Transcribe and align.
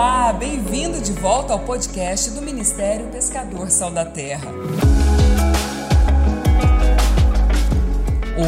Olá, 0.00 0.32
bem-vindo 0.32 1.00
de 1.00 1.10
volta 1.10 1.52
ao 1.52 1.58
podcast 1.58 2.30
do 2.30 2.40
Ministério 2.40 3.10
Pescador 3.10 3.68
Sal 3.68 3.90
da 3.90 4.04
Terra. 4.04 4.48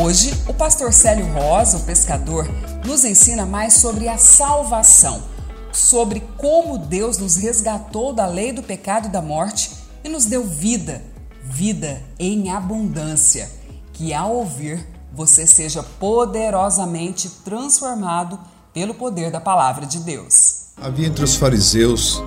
Hoje, 0.01 0.33
o 0.49 0.55
pastor 0.55 0.93
Célio 0.93 1.27
Rosa, 1.33 1.79
o 1.79 1.83
pescador, 1.83 2.49
nos 2.87 3.03
ensina 3.03 3.45
mais 3.45 3.75
sobre 3.75 4.09
a 4.09 4.17
salvação, 4.17 5.25
sobre 5.73 6.21
como 6.37 6.79
Deus 6.79 7.19
nos 7.19 7.35
resgatou 7.35 8.13
da 8.13 8.27
lei 8.27 8.53
do 8.53 8.63
pecado 8.63 9.09
e 9.09 9.11
da 9.11 9.21
morte 9.21 9.73
e 10.05 10.09
nos 10.09 10.27
deu 10.27 10.47
vida, 10.47 11.03
vida 11.43 12.01
em 12.17 12.53
abundância. 12.53 13.51
Que 13.93 14.15
ao 14.15 14.37
ouvir, 14.37 14.87
você 15.13 15.49
seja 15.49 15.83
poderosamente 15.83 17.29
transformado 17.45 18.39
pelo 18.73 18.95
poder 18.95 19.33
da 19.33 19.41
palavra 19.41 19.85
de 19.85 19.99
Deus. 19.99 20.70
Havia 20.83 21.09
entre 21.09 21.23
os 21.23 21.37
fariseus 21.37 22.23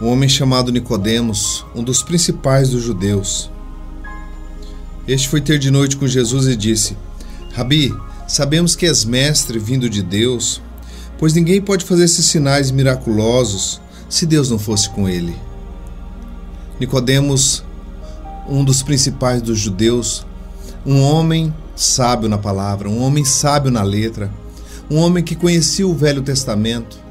um 0.00 0.06
homem 0.06 0.26
chamado 0.26 0.72
Nicodemos, 0.72 1.66
um 1.74 1.84
dos 1.84 2.02
principais 2.02 2.70
dos 2.70 2.82
judeus. 2.82 3.50
Este 5.06 5.28
foi 5.28 5.42
ter 5.42 5.58
de 5.58 5.70
noite 5.70 5.94
com 5.98 6.06
Jesus 6.06 6.46
e 6.46 6.56
disse: 6.56 6.96
Rabi, 7.52 7.94
sabemos 8.26 8.74
que 8.74 8.86
és 8.86 9.04
mestre 9.04 9.58
vindo 9.58 9.90
de 9.90 10.02
Deus, 10.02 10.62
pois 11.18 11.34
ninguém 11.34 11.60
pode 11.60 11.84
fazer 11.84 12.04
esses 12.04 12.24
sinais 12.24 12.70
miraculosos 12.70 13.82
se 14.08 14.24
Deus 14.24 14.48
não 14.48 14.58
fosse 14.58 14.88
com 14.88 15.06
ele. 15.06 15.36
Nicodemos, 16.80 17.62
um 18.48 18.64
dos 18.64 18.82
principais 18.82 19.42
dos 19.42 19.58
judeus, 19.58 20.24
um 20.86 21.02
homem 21.02 21.52
sábio 21.76 22.30
na 22.30 22.38
palavra, 22.38 22.88
um 22.88 23.02
homem 23.02 23.26
sábio 23.26 23.70
na 23.70 23.82
letra, 23.82 24.32
um 24.90 24.96
homem 24.96 25.22
que 25.22 25.36
conhecia 25.36 25.86
o 25.86 25.94
Velho 25.94 26.22
Testamento, 26.22 27.07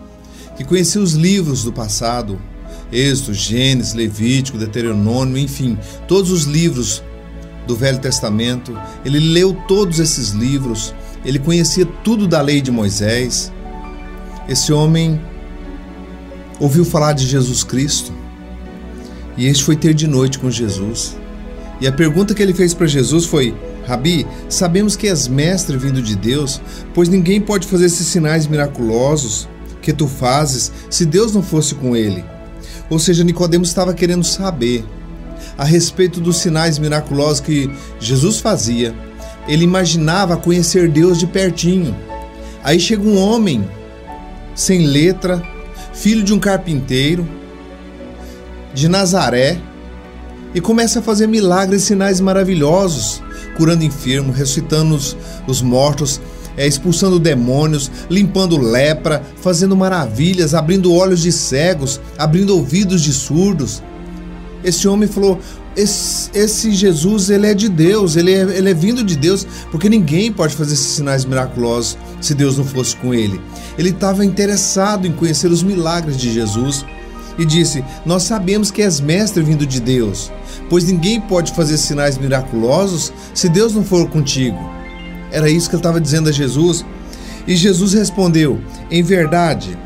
que 0.58 0.64
conhecia 0.64 1.00
os 1.00 1.14
livros 1.14 1.64
do 1.64 1.72
passado, 1.72 2.42
Êxodo, 2.92 3.34
Gênesis, 3.34 3.94
Levítico, 3.94 4.58
Deuteronômio, 4.58 5.38
enfim, 5.38 5.78
todos 6.08 6.32
os 6.32 6.44
livros 6.46 7.04
do 7.68 7.76
Velho 7.76 8.00
Testamento. 8.00 8.78
Ele 9.06 9.20
leu 9.20 9.54
todos 9.68 10.00
esses 10.00 10.32
livros, 10.32 10.96
ele 11.24 11.38
conhecia 11.38 11.86
tudo 12.04 12.28
da 12.28 12.42
lei 12.42 12.60
de 12.60 12.72
Moisés. 12.72 13.54
Esse 14.50 14.74
homem 14.74 15.22
ouviu 16.60 16.84
falar 16.84 17.14
de 17.14 17.28
Jesus 17.28 17.64
Cristo 17.64 18.12
e 19.38 19.46
este 19.46 19.64
foi 19.64 19.76
ter 19.76 19.94
de 19.94 20.08
noite 20.08 20.40
com 20.40 20.50
Jesus. 20.50 21.16
E 21.80 21.86
a 21.86 21.92
pergunta 21.92 22.34
que 22.34 22.42
ele 22.42 22.54
fez 22.54 22.74
para 22.74 22.88
Jesus 22.88 23.26
foi: 23.26 23.56
Rabi, 23.86 24.26
sabemos 24.50 24.96
que 24.96 25.08
és 25.08 25.28
mestre 25.28 25.78
vindo 25.78 26.02
de 26.02 26.16
Deus, 26.16 26.60
pois 26.96 27.08
ninguém 27.08 27.40
pode 27.40 27.68
fazer 27.68 27.86
esses 27.86 28.08
sinais 28.08 28.48
miraculosos 28.48 29.48
que 29.88 29.94
tu 29.94 30.06
fazes 30.06 30.70
se 30.90 31.06
Deus 31.06 31.34
não 31.34 31.42
fosse 31.42 31.74
com 31.74 31.96
ele. 31.96 32.22
Ou 32.90 33.00
seja, 33.00 33.24
Nicodemos 33.24 33.70
estava 33.70 33.94
querendo 33.94 34.26
saber 34.26 34.84
a 35.58 35.64
respeito 35.64 36.20
dos 36.20 36.40
sinais 36.40 36.78
miraculosos 36.78 37.40
que 37.40 37.72
Jesus 37.98 38.42
fazia. 38.42 38.94
Ele 39.48 39.64
imaginava 39.64 40.36
conhecer 40.36 40.90
Deus 40.90 41.18
de 41.18 41.26
pertinho. 41.26 41.96
Aí 42.66 42.82
chega 42.82 43.02
um 43.02 43.18
homem 43.18 43.66
sem 44.54 44.86
letra, 44.86 45.42
filho 45.94 46.22
de 46.22 46.34
um 46.34 46.40
carpinteiro, 46.40 47.26
de 48.74 48.90
Nazaré, 48.90 49.58
e 50.54 50.60
começa 50.60 51.00
a 51.00 51.02
fazer 51.02 51.28
milagres 51.28 51.84
e 51.84 51.86
sinais 51.86 52.20
maravilhosos 52.20 53.24
curando 53.56 53.86
enfermos, 53.86 54.36
ressuscitando 54.36 54.96
os, 54.96 55.16
os 55.48 55.62
mortos, 55.62 56.20
é, 56.58 56.68
expulsando 56.68 57.20
demônios, 57.20 57.90
limpando 58.10 58.58
lepra, 58.58 59.22
fazendo 59.40 59.78
maravilhas, 59.78 60.54
abrindo 60.56 60.92
olhos 60.92 61.22
de 61.22 61.32
cegos, 61.32 62.02
abrindo 62.18 62.56
ouvidos 62.56 63.02
de 63.02 63.14
surdos. 63.14 63.84
Esse 64.64 64.88
homem 64.88 65.08
falou: 65.08 65.40
esse, 65.78 66.32
esse, 66.34 66.72
Jesus 66.72 67.30
ele 67.30 67.46
é 67.46 67.54
de 67.54 67.70
Deus, 67.70 68.16
ele 68.16 68.34
é, 68.34 68.42
ele 68.58 68.70
é 68.70 68.74
vindo 68.74 69.04
de 69.04 69.16
Deus, 69.16 69.48
porque 69.72 69.88
ninguém 69.88 70.32
pode 70.32 70.56
fazer 70.56 70.74
esses 70.74 70.88
sinais 70.88 71.24
miraculosos 71.24 71.96
se 72.20 72.34
Deus 72.34 72.58
não 72.58 72.66
fosse 72.66 72.96
com 72.96 73.14
ele. 73.14 73.40
Ele 73.78 73.90
estava 73.90 74.26
interessado 74.26 75.06
em 75.06 75.12
conhecer 75.12 75.52
os 75.52 75.62
milagres 75.62 76.18
de 76.18 76.34
Jesus 76.34 76.84
e 77.38 77.46
disse: 77.46 77.84
Nós 78.04 78.24
sabemos 78.24 78.72
que 78.72 78.82
és 78.82 79.00
mestre 79.00 79.44
vindo 79.44 79.68
de 79.68 79.80
Deus, 79.80 80.32
pois 80.68 80.86
ninguém 80.86 81.22
pode 81.22 81.54
fazer 81.54 81.78
sinais 81.78 82.18
miraculosos 82.18 83.14
se 83.36 83.48
Deus 83.48 83.76
não 83.76 83.84
for 83.84 84.10
contigo. 84.10 84.77
Era 85.32 85.50
isso 85.50 85.70
que 85.70 85.76
ele 85.76 85.82
estava 85.82 86.02
dizendo 86.02 86.30
a 86.30 86.32
Jesus. 86.32 86.86
E 87.48 87.56
Jesus 87.56 87.94
respondeu: 87.94 88.62
Em 88.90 89.02
verdade, 89.04 89.78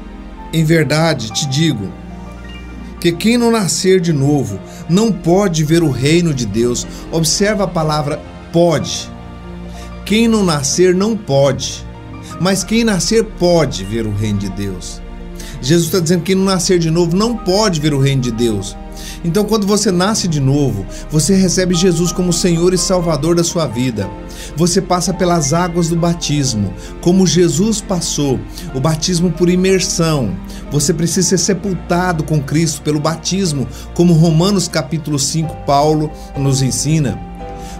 em 0.54 0.64
verdade 0.64 1.32
te 1.32 1.48
digo, 1.48 1.92
que 3.00 3.12
quem 3.12 3.38
não 3.38 3.52
nascer 3.52 4.00
de 4.00 4.14
novo 4.14 4.60
não 4.88 5.12
pode 5.12 5.64
ver 5.64 5.82
o 5.84 5.90
reino 5.90 6.34
de 6.34 6.46
Deus. 6.46 6.86
Observa 7.12 7.64
a 7.64 7.68
palavra 7.68 8.22
pode. 8.52 9.10
Quem 10.06 10.28
não 10.28 10.44
nascer 10.44 10.94
não 10.94 11.16
pode, 11.16 11.86
mas 12.40 12.64
quem 12.64 12.84
nascer 12.84 13.24
pode 13.24 13.84
ver 13.86 14.06
o 14.06 14.14
reino 14.14 14.40
de 14.40 14.50
Deus. 14.50 15.02
Jesus 15.62 15.86
está 15.86 16.00
dizendo 16.00 16.20
que 16.20 16.28
quem 16.28 16.36
não 16.36 16.46
nascer 16.46 16.80
de 16.80 16.92
novo 16.92 17.16
não 17.16 17.38
pode 17.38 17.80
ver 17.80 17.94
o 17.94 18.00
reino 18.00 18.22
de 18.22 18.32
Deus. 18.32 18.76
Então, 19.24 19.46
quando 19.46 19.68
você 19.68 19.92
nasce 19.92 20.28
de 20.28 20.40
novo, 20.40 20.86
você 21.10 21.36
recebe 21.36 21.76
Jesus 21.76 22.12
como 22.12 22.34
Senhor 22.34 22.74
e 22.74 22.78
Salvador 22.78 23.36
da 23.36 23.44
sua 23.44 23.68
vida. 23.68 24.10
Você 24.56 24.82
passa 24.82 25.14
pelas 25.14 25.54
águas 25.54 25.90
do 25.90 25.96
batismo, 25.96 26.74
como 27.02 27.28
Jesus 27.28 27.82
passou, 27.82 28.40
o 28.74 28.80
batismo 28.80 29.32
por 29.32 29.50
imersão. 29.50 30.36
Você 30.72 30.94
precisa 30.94 31.28
ser 31.30 31.38
sepultado 31.38 32.24
com 32.24 32.42
Cristo 32.42 32.82
pelo 32.82 33.00
batismo, 33.00 33.68
como 33.94 34.14
Romanos 34.14 34.68
capítulo 34.68 35.20
5 35.20 35.66
Paulo 35.66 36.10
nos 36.38 36.62
ensina 36.62 37.31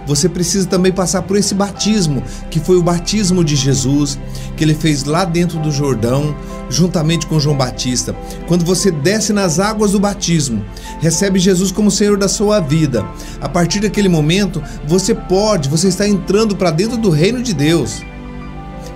você 0.06 0.28
precisa 0.28 0.66
também 0.66 0.92
passar 0.92 1.22
por 1.22 1.36
esse 1.36 1.54
batismo, 1.54 2.22
que 2.50 2.60
foi 2.60 2.76
o 2.76 2.82
batismo 2.82 3.44
de 3.44 3.54
Jesus, 3.54 4.18
que 4.56 4.64
ele 4.64 4.74
fez 4.74 5.04
lá 5.04 5.24
dentro 5.24 5.58
do 5.58 5.70
Jordão, 5.70 6.34
juntamente 6.68 7.26
com 7.26 7.38
João 7.38 7.56
Batista. 7.56 8.14
Quando 8.46 8.64
você 8.64 8.90
desce 8.90 9.32
nas 9.32 9.60
águas 9.60 9.92
do 9.92 10.00
batismo, 10.00 10.64
recebe 11.00 11.38
Jesus 11.38 11.70
como 11.70 11.90
Senhor 11.90 12.16
da 12.16 12.28
sua 12.28 12.60
vida. 12.60 13.06
A 13.40 13.48
partir 13.48 13.80
daquele 13.80 14.08
momento, 14.08 14.62
você 14.86 15.14
pode, 15.14 15.68
você 15.68 15.88
está 15.88 16.06
entrando 16.06 16.56
para 16.56 16.70
dentro 16.70 16.96
do 16.96 17.10
reino 17.10 17.42
de 17.42 17.54
Deus. 17.54 18.02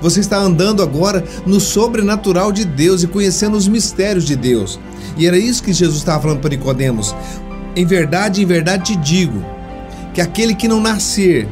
Você 0.00 0.20
está 0.20 0.38
andando 0.38 0.82
agora 0.82 1.24
no 1.46 1.58
sobrenatural 1.58 2.52
de 2.52 2.64
Deus 2.64 3.02
e 3.02 3.06
conhecendo 3.06 3.56
os 3.56 3.66
mistérios 3.66 4.24
de 4.24 4.36
Deus. 4.36 4.78
E 5.16 5.26
era 5.26 5.38
isso 5.38 5.62
que 5.62 5.72
Jesus 5.72 5.98
estava 5.98 6.22
falando 6.22 6.40
para 6.40 6.50
Nicodemos. 6.50 7.14
Em 7.74 7.86
verdade, 7.86 8.42
em 8.42 8.46
verdade 8.46 8.92
te 8.92 8.96
digo, 8.96 9.44
que 10.16 10.20
aquele 10.22 10.54
que 10.54 10.66
não 10.66 10.80
nascer 10.80 11.46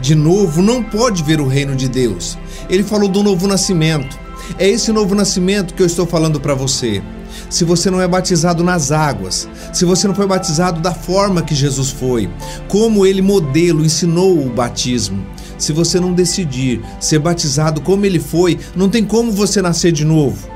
de 0.00 0.14
novo 0.14 0.62
não 0.62 0.82
pode 0.82 1.22
ver 1.22 1.38
o 1.38 1.46
reino 1.46 1.76
de 1.76 1.86
Deus. 1.86 2.38
Ele 2.66 2.82
falou 2.82 3.10
do 3.10 3.22
novo 3.22 3.46
nascimento. 3.46 4.18
É 4.58 4.66
esse 4.66 4.90
novo 4.90 5.14
nascimento 5.14 5.74
que 5.74 5.82
eu 5.82 5.86
estou 5.86 6.06
falando 6.06 6.40
para 6.40 6.54
você. 6.54 7.02
Se 7.50 7.62
você 7.62 7.90
não 7.90 8.00
é 8.00 8.08
batizado 8.08 8.64
nas 8.64 8.90
águas, 8.90 9.46
se 9.70 9.84
você 9.84 10.08
não 10.08 10.14
foi 10.14 10.26
batizado 10.26 10.80
da 10.80 10.94
forma 10.94 11.42
que 11.42 11.54
Jesus 11.54 11.90
foi, 11.90 12.30
como 12.68 13.04
ele 13.04 13.20
modelo 13.20 13.84
ensinou 13.84 14.42
o 14.42 14.48
batismo, 14.48 15.26
se 15.58 15.74
você 15.74 16.00
não 16.00 16.14
decidir 16.14 16.80
ser 16.98 17.18
batizado 17.18 17.82
como 17.82 18.06
ele 18.06 18.18
foi, 18.18 18.58
não 18.74 18.88
tem 18.88 19.04
como 19.04 19.30
você 19.30 19.60
nascer 19.60 19.92
de 19.92 20.06
novo. 20.06 20.53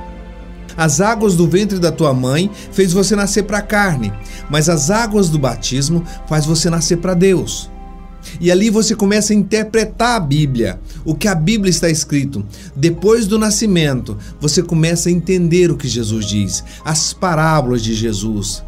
As 0.79 1.01
águas 1.01 1.35
do 1.35 1.49
ventre 1.49 1.81
da 1.81 1.91
tua 1.91 2.15
mãe 2.15 2.49
fez 2.71 2.93
você 2.93 3.17
nascer 3.17 3.43
para 3.43 3.59
a 3.59 3.63
carne, 3.63 4.13
mas 4.49 4.69
as 4.69 4.91
águas 4.93 5.29
do 5.29 5.37
batismo 5.37 6.05
faz 6.29 6.47
você 6.47 6.71
nascer 6.71 6.99
para 6.99 7.15
Deus. 7.15 7.69
E 8.41 8.49
ali 8.49 8.71
você 8.71 8.95
começa 8.95 9.33
a 9.33 9.37
interpretar 9.37 10.15
a 10.15 10.21
Bíblia, 10.21 10.79
o 11.05 11.17
que 11.17 11.27
a 11.27 11.35
Bíblia 11.35 11.69
está 11.69 11.91
escrito. 11.91 12.47
Depois 12.77 13.27
do 13.27 13.41
nascimento, 13.41 14.17
você 14.41 14.63
começa 14.63 15.09
a 15.09 15.13
entender 15.13 15.69
o 15.73 15.77
que 15.77 15.89
Jesus 15.89 16.27
diz, 16.27 16.63
as 16.85 17.13
parábolas 17.13 17.83
de 17.83 17.93
Jesus, 17.93 18.63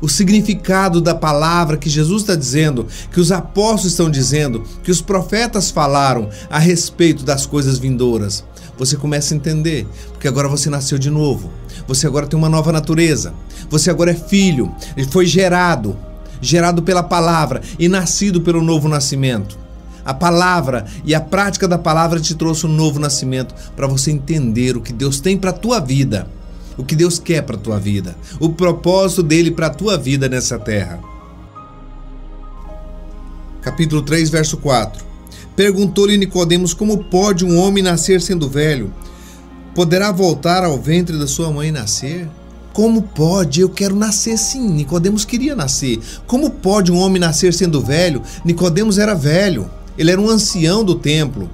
o 0.00 0.08
significado 0.08 1.00
da 1.00 1.14
palavra 1.14 1.76
que 1.76 1.90
Jesus 1.90 2.22
está 2.22 2.36
dizendo, 2.36 2.86
que 3.10 3.18
os 3.18 3.32
apóstolos 3.32 3.86
estão 3.86 4.08
dizendo, 4.08 4.62
que 4.84 4.92
os 4.92 5.00
profetas 5.00 5.72
falaram 5.72 6.28
a 6.48 6.60
respeito 6.60 7.24
das 7.24 7.46
coisas 7.46 7.80
vindouras 7.80 8.44
você 8.78 8.96
começa 8.96 9.34
a 9.34 9.36
entender, 9.36 9.86
porque 10.12 10.28
agora 10.28 10.48
você 10.48 10.70
nasceu 10.70 10.96
de 10.98 11.10
novo. 11.10 11.50
Você 11.86 12.06
agora 12.06 12.26
tem 12.26 12.38
uma 12.38 12.48
nova 12.48 12.70
natureza. 12.70 13.34
Você 13.68 13.90
agora 13.90 14.12
é 14.12 14.14
filho, 14.14 14.72
foi 15.10 15.26
gerado, 15.26 15.96
gerado 16.40 16.82
pela 16.82 17.02
palavra 17.02 17.60
e 17.78 17.88
nascido 17.88 18.40
pelo 18.40 18.62
novo 18.62 18.88
nascimento. 18.88 19.58
A 20.04 20.14
palavra 20.14 20.86
e 21.04 21.14
a 21.14 21.20
prática 21.20 21.66
da 21.66 21.76
palavra 21.76 22.20
te 22.20 22.34
trouxe 22.34 22.66
um 22.66 22.70
novo 22.70 22.98
nascimento 22.98 23.54
para 23.76 23.86
você 23.86 24.10
entender 24.10 24.76
o 24.76 24.80
que 24.80 24.92
Deus 24.92 25.20
tem 25.20 25.36
para 25.36 25.50
a 25.50 25.52
tua 25.52 25.80
vida, 25.80 26.26
o 26.78 26.84
que 26.84 26.96
Deus 26.96 27.18
quer 27.18 27.42
para 27.42 27.56
a 27.56 27.60
tua 27.60 27.78
vida, 27.78 28.16
o 28.40 28.48
propósito 28.50 29.22
dele 29.22 29.50
para 29.50 29.66
a 29.66 29.70
tua 29.70 29.98
vida 29.98 30.28
nessa 30.28 30.58
terra. 30.58 31.00
Capítulo 33.60 34.00
3, 34.00 34.30
verso 34.30 34.56
4. 34.56 35.07
Perguntou-lhe 35.58 36.16
Nicodemos 36.16 36.72
como 36.72 36.98
pode 36.98 37.44
um 37.44 37.58
homem 37.58 37.82
nascer 37.82 38.20
sendo 38.20 38.48
velho? 38.48 38.92
poderá 39.74 40.12
voltar 40.12 40.62
ao 40.62 40.78
ventre 40.78 41.18
da 41.18 41.26
sua 41.26 41.50
mãe 41.50 41.70
e 41.70 41.72
nascer? 41.72 42.28
Como 42.72 43.02
pode? 43.02 43.60
Eu 43.60 43.68
quero 43.68 43.96
nascer 43.96 44.38
sim. 44.38 44.68
Nicodemos 44.68 45.24
queria 45.24 45.56
nascer. 45.56 45.98
Como 46.28 46.48
pode 46.48 46.92
um 46.92 46.98
homem 46.98 47.18
nascer 47.18 47.52
sendo 47.52 47.80
velho? 47.80 48.22
Nicodemos 48.44 48.98
era 48.98 49.14
velho. 49.14 49.68
Ele 49.98 50.12
era 50.12 50.20
um 50.20 50.30
ancião 50.30 50.84
do 50.84 50.94
templo. 50.94 51.50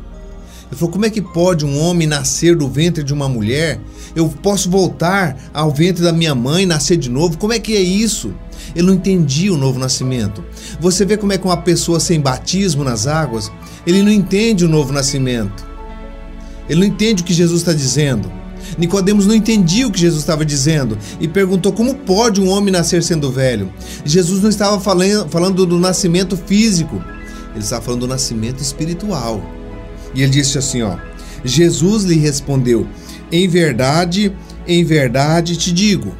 Ele 0.70 0.78
falou: 0.78 0.92
Como 0.92 1.06
é 1.06 1.10
que 1.10 1.22
pode 1.22 1.64
um 1.64 1.78
homem 1.78 2.06
nascer 2.06 2.54
do 2.54 2.68
ventre 2.68 3.02
de 3.02 3.14
uma 3.14 3.28
mulher? 3.28 3.80
Eu 4.14 4.28
posso 4.28 4.70
voltar 4.70 5.50
ao 5.52 5.70
ventre 5.70 6.02
da 6.02 6.12
minha 6.12 6.34
mãe, 6.34 6.66
nascer 6.66 6.98
de 6.98 7.08
novo? 7.08 7.38
Como 7.38 7.52
é 7.52 7.58
que 7.58 7.74
é 7.74 7.80
isso? 7.80 8.34
Ele 8.74 8.86
não 8.86 8.94
entendia 8.94 9.52
o 9.52 9.56
novo 9.56 9.78
nascimento. 9.78 10.42
Você 10.80 11.04
vê 11.04 11.16
como 11.16 11.32
é 11.32 11.38
que 11.38 11.44
uma 11.44 11.56
pessoa 11.56 12.00
sem 12.00 12.20
batismo 12.20 12.82
nas 12.82 13.06
águas, 13.06 13.50
ele 13.86 14.02
não 14.02 14.10
entende 14.10 14.64
o 14.64 14.68
novo 14.68 14.92
nascimento. 14.92 15.66
Ele 16.68 16.80
não 16.80 16.86
entende 16.86 17.22
o 17.22 17.26
que 17.26 17.34
Jesus 17.34 17.60
está 17.60 17.72
dizendo. 17.72 18.30
Nicodemos 18.78 19.26
não 19.26 19.34
entendia 19.34 19.86
o 19.86 19.90
que 19.90 20.00
Jesus 20.00 20.20
estava 20.20 20.44
dizendo 20.44 20.98
e 21.20 21.28
perguntou 21.28 21.72
como 21.72 21.94
pode 21.94 22.40
um 22.40 22.48
homem 22.48 22.72
nascer 22.72 23.02
sendo 23.02 23.30
velho. 23.30 23.72
Jesus 24.04 24.42
não 24.42 24.48
estava 24.48 24.80
falando, 24.80 25.28
falando 25.28 25.66
do 25.66 25.78
nascimento 25.78 26.36
físico, 26.36 27.02
ele 27.54 27.62
estava 27.62 27.82
falando 27.82 28.00
do 28.00 28.08
nascimento 28.08 28.60
espiritual. 28.60 29.44
E 30.14 30.22
ele 30.22 30.30
disse 30.30 30.58
assim, 30.58 30.82
ó: 30.82 30.96
Jesus 31.44 32.04
lhe 32.04 32.16
respondeu: 32.16 32.86
Em 33.30 33.46
verdade, 33.46 34.32
em 34.66 34.82
verdade 34.82 35.56
te 35.56 35.72
digo, 35.72 36.14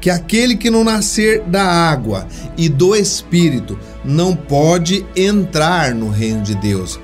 que 0.00 0.10
aquele 0.10 0.56
que 0.56 0.70
não 0.70 0.82
nascer 0.82 1.42
da 1.42 1.62
água 1.62 2.26
e 2.56 2.68
do 2.68 2.96
espírito 2.96 3.78
não 4.04 4.34
pode 4.34 5.04
entrar 5.14 5.94
no 5.94 6.08
reino 6.08 6.42
de 6.42 6.54
Deus. 6.54 6.98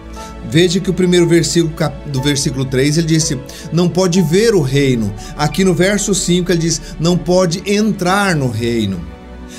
Veja 0.48 0.80
que 0.80 0.90
o 0.90 0.94
primeiro 0.94 1.26
versículo 1.26 1.74
do 2.06 2.22
versículo 2.22 2.64
3 2.64 2.98
ele 2.98 3.06
disse: 3.06 3.38
não 3.72 3.88
pode 3.88 4.22
ver 4.22 4.54
o 4.54 4.62
reino. 4.62 5.12
Aqui 5.36 5.64
no 5.64 5.74
verso 5.74 6.14
5 6.14 6.50
ele 6.50 6.60
diz: 6.60 6.80
não 6.98 7.16
pode 7.16 7.62
entrar 7.66 8.34
no 8.34 8.48
reino. 8.48 9.00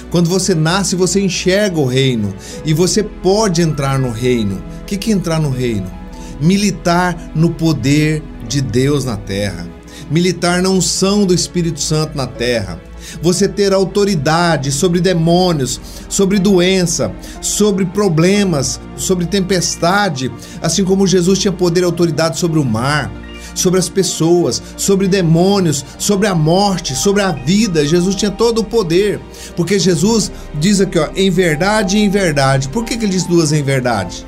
Quando 0.10 0.30
você 0.30 0.56
nasce, 0.56 0.96
você 0.96 1.20
enxerga 1.20 1.80
o 1.80 1.86
reino 1.86 2.34
e 2.64 2.74
você 2.74 3.04
pode 3.04 3.62
entrar 3.62 4.00
no 4.00 4.10
reino. 4.10 4.64
O 4.82 4.86
que 4.86 5.12
é 5.12 5.14
entrar 5.14 5.40
no 5.40 5.50
reino? 5.50 5.92
Militar 6.40 7.32
no 7.36 7.50
poder 7.50 8.24
de 8.48 8.62
Deus 8.62 9.04
na 9.04 9.18
terra, 9.18 9.68
militar 10.10 10.62
na 10.62 10.70
unção 10.70 11.26
do 11.26 11.34
Espírito 11.34 11.82
Santo 11.82 12.16
na 12.16 12.26
terra, 12.26 12.80
você 13.22 13.48
ter 13.48 13.74
autoridade 13.74 14.72
sobre 14.72 15.00
demônios, 15.00 15.80
sobre 16.10 16.40
doença, 16.40 17.12
sobre 17.42 17.86
problemas, 17.86 18.80
sobre 18.96 19.26
tempestade, 19.26 20.32
assim 20.62 20.84
como 20.84 21.08
Jesus 21.08 21.40
tinha 21.40 21.52
poder 21.52 21.82
e 21.82 21.86
autoridade 21.86 22.40
sobre 22.40 22.60
o 22.60 22.66
mar, 22.66 23.12
sobre 23.54 23.80
as 23.80 23.90
pessoas, 23.90 24.62
sobre 24.78 25.08
demônios, 25.08 25.84
sobre 25.98 26.28
a 26.28 26.36
morte, 26.36 26.96
sobre 26.96 27.22
a 27.22 27.32
vida. 27.32 27.86
Jesus 27.86 28.16
tinha 28.16 28.32
todo 28.32 28.60
o 28.60 28.64
poder, 28.64 29.20
porque 29.56 29.80
Jesus 29.80 30.32
diz 30.60 30.80
aqui, 30.80 31.00
ó, 31.00 31.10
em 31.16 31.30
verdade 31.30 31.98
e 31.98 32.02
em 32.02 32.10
verdade. 32.10 32.70
Por 32.70 32.86
que, 32.86 32.98
que 32.98 33.06
ele 33.06 33.12
diz 33.12 33.26
duas 33.26 33.52
em 33.52 33.64
verdade? 33.64 34.26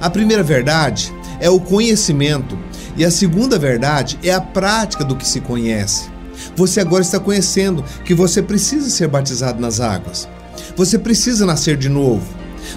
A 0.00 0.08
primeira 0.08 0.42
verdade 0.42 1.12
é 1.40 1.50
o 1.50 1.60
conhecimento, 1.60 2.58
e 2.96 3.04
a 3.04 3.10
segunda 3.10 3.58
verdade 3.58 4.18
é 4.22 4.32
a 4.32 4.40
prática 4.40 5.04
do 5.04 5.16
que 5.16 5.26
se 5.26 5.40
conhece. 5.40 6.17
Você 6.58 6.80
agora 6.80 7.02
está 7.02 7.20
conhecendo 7.20 7.84
que 8.04 8.12
você 8.12 8.42
precisa 8.42 8.90
ser 8.90 9.06
batizado 9.06 9.60
nas 9.60 9.78
águas. 9.78 10.28
Você 10.76 10.98
precisa 10.98 11.46
nascer 11.46 11.76
de 11.76 11.88
novo. 11.88 12.26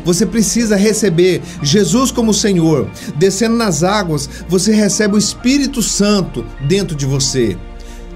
Você 0.05 0.23
precisa 0.23 0.75
receber 0.75 1.41
Jesus 1.63 2.11
como 2.11 2.31
Senhor. 2.31 2.87
Descendo 3.15 3.55
nas 3.57 3.81
águas, 3.81 4.29
você 4.47 4.71
recebe 4.71 5.15
o 5.15 5.17
Espírito 5.17 5.81
Santo 5.81 6.45
dentro 6.67 6.95
de 6.95 7.07
você. 7.07 7.57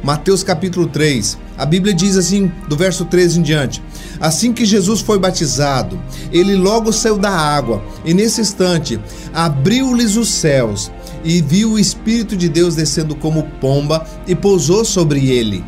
Mateus 0.04 0.44
capítulo 0.44 0.86
3. 0.86 1.36
A 1.58 1.66
Bíblia 1.66 1.96
diz 1.96 2.16
assim, 2.16 2.52
do 2.68 2.78
verso 2.78 3.04
13 3.04 3.40
em 3.40 3.42
diante: 3.42 3.82
Assim 4.20 4.54
que 4.54 4.66
Jesus 4.66 5.02
foi 5.02 5.18
batizado, 5.18 6.00
ele 6.32 6.56
logo 6.56 6.94
saiu 6.94 7.18
da 7.18 7.32
água, 7.32 7.84
e 8.06 8.14
nesse 8.14 8.40
instante 8.40 9.00
abriu-lhes 9.34 10.16
os 10.16 10.30
céus, 10.30 10.92
e 11.26 11.42
viu 11.42 11.72
o 11.72 11.80
Espírito 11.80 12.38
de 12.38 12.48
Deus 12.48 12.76
descendo 12.76 13.16
como 13.16 13.44
pomba 13.60 14.06
e 14.28 14.36
pousou 14.36 14.86
sobre 14.86 15.30
ele. 15.30 15.66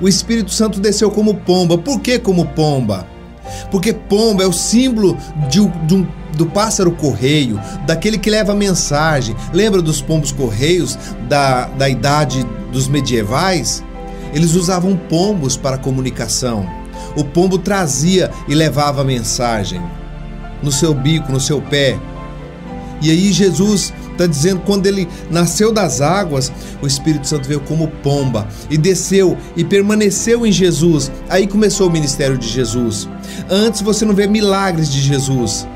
O 0.00 0.08
Espírito 0.08 0.50
Santo 0.50 0.80
desceu 0.80 1.10
como 1.10 1.34
pomba. 1.34 1.78
Por 1.78 2.00
que 2.00 2.18
como 2.18 2.46
pomba? 2.46 3.06
Porque 3.70 3.92
pomba 3.92 4.42
é 4.42 4.46
o 4.46 4.52
símbolo 4.52 5.16
de, 5.48 5.60
de 5.86 5.94
um, 5.94 6.06
do 6.36 6.46
pássaro 6.46 6.90
correio, 6.92 7.60
daquele 7.86 8.18
que 8.18 8.30
leva 8.30 8.54
mensagem. 8.54 9.36
Lembra 9.52 9.82
dos 9.82 10.00
pombos 10.00 10.32
correios 10.32 10.98
da, 11.28 11.66
da 11.66 11.88
idade 11.88 12.44
dos 12.72 12.88
medievais? 12.88 13.84
Eles 14.32 14.54
usavam 14.54 14.96
pombos 14.96 15.56
para 15.56 15.78
comunicação. 15.78 16.66
O 17.16 17.22
pombo 17.22 17.58
trazia 17.58 18.30
e 18.48 18.54
levava 18.54 19.02
a 19.02 19.04
mensagem 19.04 19.80
no 20.62 20.72
seu 20.72 20.94
bico, 20.94 21.30
no 21.30 21.38
seu 21.38 21.60
pé. 21.60 21.98
E 23.04 23.10
aí 23.10 23.32
Jesus 23.32 23.92
Está 24.14 24.28
dizendo 24.28 24.60
quando 24.60 24.86
ele 24.86 25.08
nasceu 25.28 25.72
das 25.72 26.00
águas, 26.00 26.52
o 26.80 26.86
Espírito 26.86 27.26
Santo 27.26 27.48
veio 27.48 27.60
como 27.60 27.88
pomba 27.88 28.46
e 28.70 28.78
desceu 28.78 29.36
e 29.56 29.64
permaneceu 29.64 30.46
em 30.46 30.52
Jesus. 30.52 31.10
Aí 31.28 31.48
começou 31.48 31.88
o 31.88 31.92
ministério 31.92 32.38
de 32.38 32.48
Jesus. 32.48 33.08
Antes 33.50 33.82
você 33.82 34.04
não 34.04 34.14
vê 34.14 34.28
milagres 34.28 34.88
de 34.88 35.00
Jesus 35.00 35.66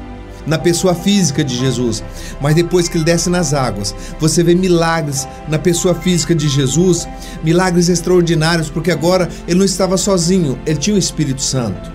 na 0.46 0.56
pessoa 0.56 0.94
física 0.94 1.44
de 1.44 1.54
Jesus, 1.54 2.02
mas 2.40 2.54
depois 2.54 2.88
que 2.88 2.96
ele 2.96 3.04
desce 3.04 3.28
nas 3.28 3.52
águas, 3.52 3.94
você 4.18 4.42
vê 4.42 4.54
milagres 4.54 5.28
na 5.46 5.58
pessoa 5.58 5.94
física 5.94 6.34
de 6.34 6.48
Jesus, 6.48 7.06
milagres 7.44 7.90
extraordinários, 7.90 8.70
porque 8.70 8.90
agora 8.90 9.28
ele 9.46 9.58
não 9.58 9.66
estava 9.66 9.98
sozinho, 9.98 10.58
ele 10.64 10.78
tinha 10.78 10.96
o 10.96 10.98
Espírito 10.98 11.42
Santo. 11.42 11.92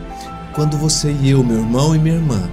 Quando 0.54 0.78
você 0.78 1.16
e 1.22 1.32
eu, 1.32 1.44
meu 1.44 1.58
irmão 1.58 1.96
e 1.96 2.00
minha 2.00 2.16
irmã, 2.16 2.48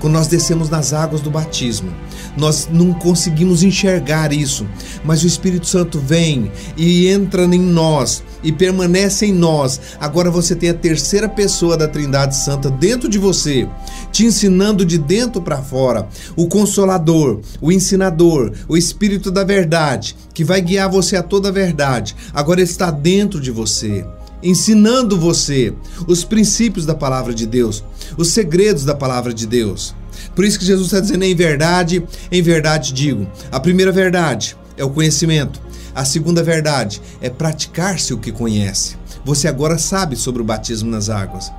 quando 0.00 0.14
nós 0.14 0.26
descemos 0.26 0.70
nas 0.70 0.92
águas 0.92 1.20
do 1.20 1.30
batismo, 1.30 1.92
nós 2.36 2.68
não 2.70 2.92
conseguimos 2.92 3.62
enxergar 3.62 4.32
isso, 4.32 4.66
mas 5.04 5.22
o 5.22 5.26
Espírito 5.26 5.66
Santo 5.66 5.98
vem 5.98 6.50
e 6.76 7.08
entra 7.08 7.44
em 7.44 7.60
nós 7.60 8.22
e 8.42 8.50
permanece 8.50 9.26
em 9.26 9.32
nós. 9.32 9.80
Agora 10.00 10.30
você 10.30 10.56
tem 10.56 10.70
a 10.70 10.74
terceira 10.74 11.28
pessoa 11.28 11.76
da 11.76 11.86
Trindade 11.86 12.36
Santa 12.36 12.70
dentro 12.70 13.08
de 13.08 13.18
você, 13.18 13.68
te 14.10 14.24
ensinando 14.24 14.84
de 14.84 14.96
dentro 14.96 15.42
para 15.42 15.58
fora. 15.58 16.08
O 16.34 16.48
Consolador, 16.48 17.40
o 17.60 17.70
Ensinador, 17.70 18.52
o 18.68 18.76
Espírito 18.76 19.30
da 19.30 19.44
Verdade, 19.44 20.16
que 20.32 20.44
vai 20.44 20.60
guiar 20.60 20.88
você 20.88 21.16
a 21.16 21.22
toda 21.22 21.48
a 21.48 21.52
verdade. 21.52 22.16
Agora 22.32 22.62
está 22.62 22.90
dentro 22.90 23.40
de 23.40 23.50
você 23.50 24.04
ensinando 24.42 25.18
você 25.18 25.72
os 26.06 26.24
princípios 26.24 26.86
da 26.86 26.94
palavra 26.94 27.34
de 27.34 27.46
Deus, 27.46 27.84
os 28.16 28.28
segredos 28.28 28.84
da 28.84 28.94
palavra 28.94 29.32
de 29.32 29.46
Deus. 29.46 29.94
Por 30.34 30.44
isso 30.44 30.58
que 30.58 30.64
Jesus 30.64 30.86
está 30.86 31.00
dizendo 31.00 31.24
em 31.24 31.34
verdade, 31.34 32.04
em 32.30 32.42
verdade 32.42 32.92
digo. 32.92 33.26
A 33.50 33.60
primeira 33.60 33.92
verdade 33.92 34.56
é 34.76 34.84
o 34.84 34.90
conhecimento. 34.90 35.60
A 35.94 36.04
segunda 36.04 36.42
verdade 36.42 37.00
é 37.20 37.28
praticar-se 37.28 38.14
o 38.14 38.18
que 38.18 38.30
conhece. 38.30 38.96
Você 39.24 39.48
agora 39.48 39.76
sabe 39.76 40.16
sobre 40.16 40.40
o 40.40 40.44
batismo 40.44 40.90
nas 40.90 41.08
águas. 41.08 41.52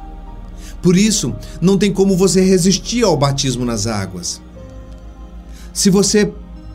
Por 0.81 0.97
isso, 0.97 1.35
não 1.59 1.77
tem 1.77 1.91
como 1.91 2.17
você 2.17 2.41
resistir 2.41 3.03
ao 3.03 3.17
batismo 3.17 3.63
nas 3.63 3.85
águas. 3.85 4.41
Se 5.73 5.89
você 5.89 6.31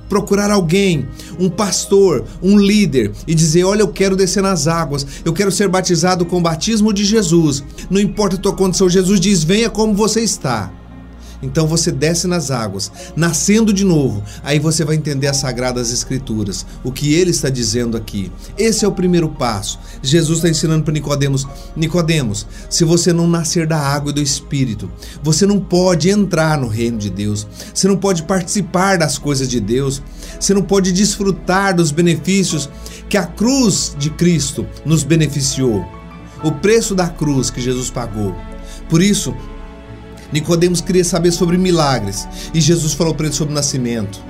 procurar 0.08 0.50
alguém, 0.50 1.08
um 1.38 1.48
pastor, 1.48 2.24
um 2.42 2.58
líder 2.58 3.12
e 3.26 3.34
dizer: 3.34 3.64
Olha, 3.64 3.82
eu 3.82 3.88
quero 3.88 4.16
descer 4.16 4.42
nas 4.42 4.66
águas, 4.66 5.06
eu 5.24 5.32
quero 5.32 5.52
ser 5.52 5.68
batizado 5.68 6.24
com 6.24 6.38
o 6.38 6.42
batismo 6.42 6.92
de 6.92 7.04
Jesus. 7.04 7.62
Não 7.90 8.00
importa 8.00 8.36
a 8.36 8.38
tua 8.38 8.54
condição, 8.54 8.88
Jesus 8.88 9.20
diz: 9.20 9.44
Venha 9.44 9.70
como 9.70 9.94
você 9.94 10.20
está. 10.20 10.72
Então 11.42 11.66
você 11.66 11.92
desce 11.92 12.26
nas 12.26 12.50
águas, 12.50 12.90
nascendo 13.14 13.72
de 13.72 13.84
novo. 13.84 14.22
Aí 14.42 14.58
você 14.58 14.84
vai 14.84 14.96
entender 14.96 15.26
as 15.26 15.36
sagradas 15.36 15.92
escrituras, 15.92 16.66
o 16.82 16.90
que 16.90 17.14
ele 17.14 17.30
está 17.30 17.48
dizendo 17.48 17.96
aqui. 17.96 18.32
Esse 18.56 18.84
é 18.84 18.88
o 18.88 18.92
primeiro 18.92 19.28
passo. 19.28 19.78
Jesus 20.02 20.38
está 20.38 20.48
ensinando 20.48 20.84
para 20.84 20.92
Nicodemos: 20.92 21.46
Nicodemos, 21.74 22.46
se 22.70 22.84
você 22.84 23.12
não 23.12 23.28
nascer 23.28 23.66
da 23.66 23.78
água 23.78 24.10
e 24.10 24.14
do 24.14 24.22
espírito, 24.22 24.90
você 25.22 25.46
não 25.46 25.60
pode 25.60 26.08
entrar 26.08 26.58
no 26.58 26.68
reino 26.68 26.98
de 26.98 27.10
Deus. 27.10 27.46
Você 27.74 27.86
não 27.86 27.96
pode 27.96 28.22
participar 28.22 28.98
das 28.98 29.18
coisas 29.18 29.48
de 29.48 29.60
Deus. 29.60 30.02
Você 30.38 30.54
não 30.54 30.62
pode 30.62 30.92
desfrutar 30.92 31.74
dos 31.74 31.90
benefícios 31.90 32.68
que 33.08 33.16
a 33.16 33.26
cruz 33.26 33.94
de 33.98 34.10
Cristo 34.10 34.66
nos 34.84 35.02
beneficiou. 35.02 35.84
O 36.42 36.52
preço 36.52 36.94
da 36.94 37.08
cruz 37.08 37.50
que 37.50 37.60
Jesus 37.60 37.90
pagou. 37.90 38.34
Por 38.88 39.02
isso, 39.02 39.34
Nicodemos 40.32 40.80
queria 40.80 41.04
saber 41.04 41.32
sobre 41.32 41.56
milagres 41.56 42.26
e 42.52 42.60
Jesus 42.60 42.92
falou 42.92 43.14
para 43.14 43.26
ele 43.26 43.34
sobre 43.34 43.54
nascimento. 43.54 44.20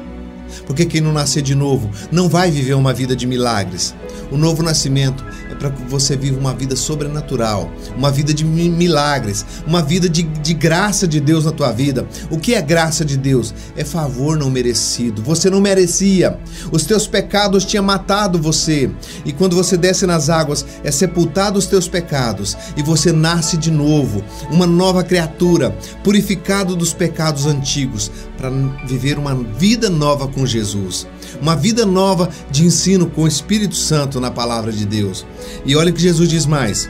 Porque 0.66 0.84
quem 0.84 1.00
não 1.00 1.12
nascer 1.12 1.42
de 1.42 1.54
novo 1.54 1.90
não 2.10 2.28
vai 2.28 2.50
viver 2.50 2.74
uma 2.74 2.92
vida 2.92 3.14
de 3.14 3.26
milagres. 3.26 3.94
O 4.30 4.36
novo 4.36 4.62
nascimento 4.62 5.24
para 5.58 5.70
que 5.70 5.82
você 5.82 6.16
viva 6.16 6.38
uma 6.38 6.54
vida 6.54 6.76
sobrenatural, 6.76 7.70
uma 7.96 8.10
vida 8.10 8.32
de 8.32 8.44
milagres, 8.44 9.44
uma 9.66 9.82
vida 9.82 10.08
de, 10.08 10.22
de 10.22 10.54
graça 10.54 11.06
de 11.06 11.20
Deus 11.20 11.44
na 11.44 11.52
tua 11.52 11.72
vida. 11.72 12.06
O 12.30 12.38
que 12.38 12.54
é 12.54 12.62
graça 12.62 13.04
de 13.04 13.16
Deus? 13.16 13.54
É 13.76 13.84
favor 13.84 14.36
não 14.36 14.50
merecido. 14.50 15.22
Você 15.22 15.50
não 15.50 15.60
merecia. 15.60 16.38
Os 16.70 16.84
teus 16.84 17.06
pecados 17.06 17.64
tinham 17.64 17.84
matado 17.84 18.40
você. 18.40 18.90
E 19.24 19.32
quando 19.32 19.56
você 19.56 19.76
desce 19.76 20.06
nas 20.06 20.28
águas, 20.28 20.64
é 20.84 20.90
sepultado 20.90 21.58
os 21.58 21.66
teus 21.66 21.88
pecados 21.88 22.56
e 22.76 22.82
você 22.82 23.12
nasce 23.12 23.56
de 23.56 23.70
novo, 23.70 24.22
uma 24.50 24.66
nova 24.66 25.02
criatura, 25.02 25.76
purificado 26.02 26.76
dos 26.76 26.92
pecados 26.92 27.46
antigos, 27.46 28.10
para 28.36 28.50
viver 28.86 29.18
uma 29.18 29.34
vida 29.34 29.88
nova 29.88 30.28
com 30.28 30.46
Jesus 30.46 31.06
uma 31.40 31.56
vida 31.56 31.84
nova 31.84 32.28
de 32.50 32.64
ensino 32.64 33.06
com 33.06 33.22
o 33.22 33.28
Espírito 33.28 33.76
Santo 33.76 34.20
na 34.20 34.30
palavra 34.30 34.72
de 34.72 34.84
Deus. 34.84 35.26
E 35.64 35.76
olha 35.76 35.92
que 35.92 36.00
Jesus 36.00 36.28
diz 36.28 36.46
mais: 36.46 36.88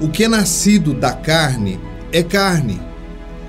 o 0.00 0.08
que 0.08 0.24
é 0.24 0.28
nascido 0.28 0.94
da 0.94 1.12
carne 1.12 1.78
é 2.12 2.22
carne. 2.22 2.80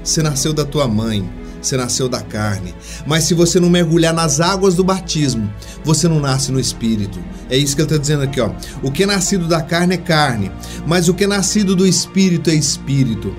Você 0.03 0.21
nasceu 0.23 0.51
da 0.51 0.65
tua 0.65 0.87
mãe, 0.87 1.29
você 1.61 1.77
nasceu 1.77 2.09
da 2.09 2.21
carne. 2.21 2.73
Mas 3.05 3.23
se 3.23 3.33
você 3.33 3.59
não 3.59 3.69
mergulhar 3.69 4.13
nas 4.13 4.39
águas 4.39 4.75
do 4.75 4.83
batismo, 4.83 5.51
você 5.83 6.07
não 6.07 6.19
nasce 6.19 6.51
no 6.51 6.59
espírito. 6.59 7.19
É 7.49 7.55
isso 7.55 7.75
que 7.75 7.81
ele 7.81 7.87
está 7.87 7.97
dizendo 7.97 8.23
aqui, 8.23 8.41
ó. 8.41 8.51
O 8.81 8.91
que 8.91 9.03
é 9.03 9.05
nascido 9.05 9.47
da 9.47 9.61
carne 9.61 9.95
é 9.95 9.97
carne, 9.97 10.51
mas 10.87 11.07
o 11.07 11.13
que 11.13 11.23
é 11.23 11.27
nascido 11.27 11.75
do 11.75 11.85
espírito 11.85 12.49
é 12.49 12.53
espírito. 12.53 13.35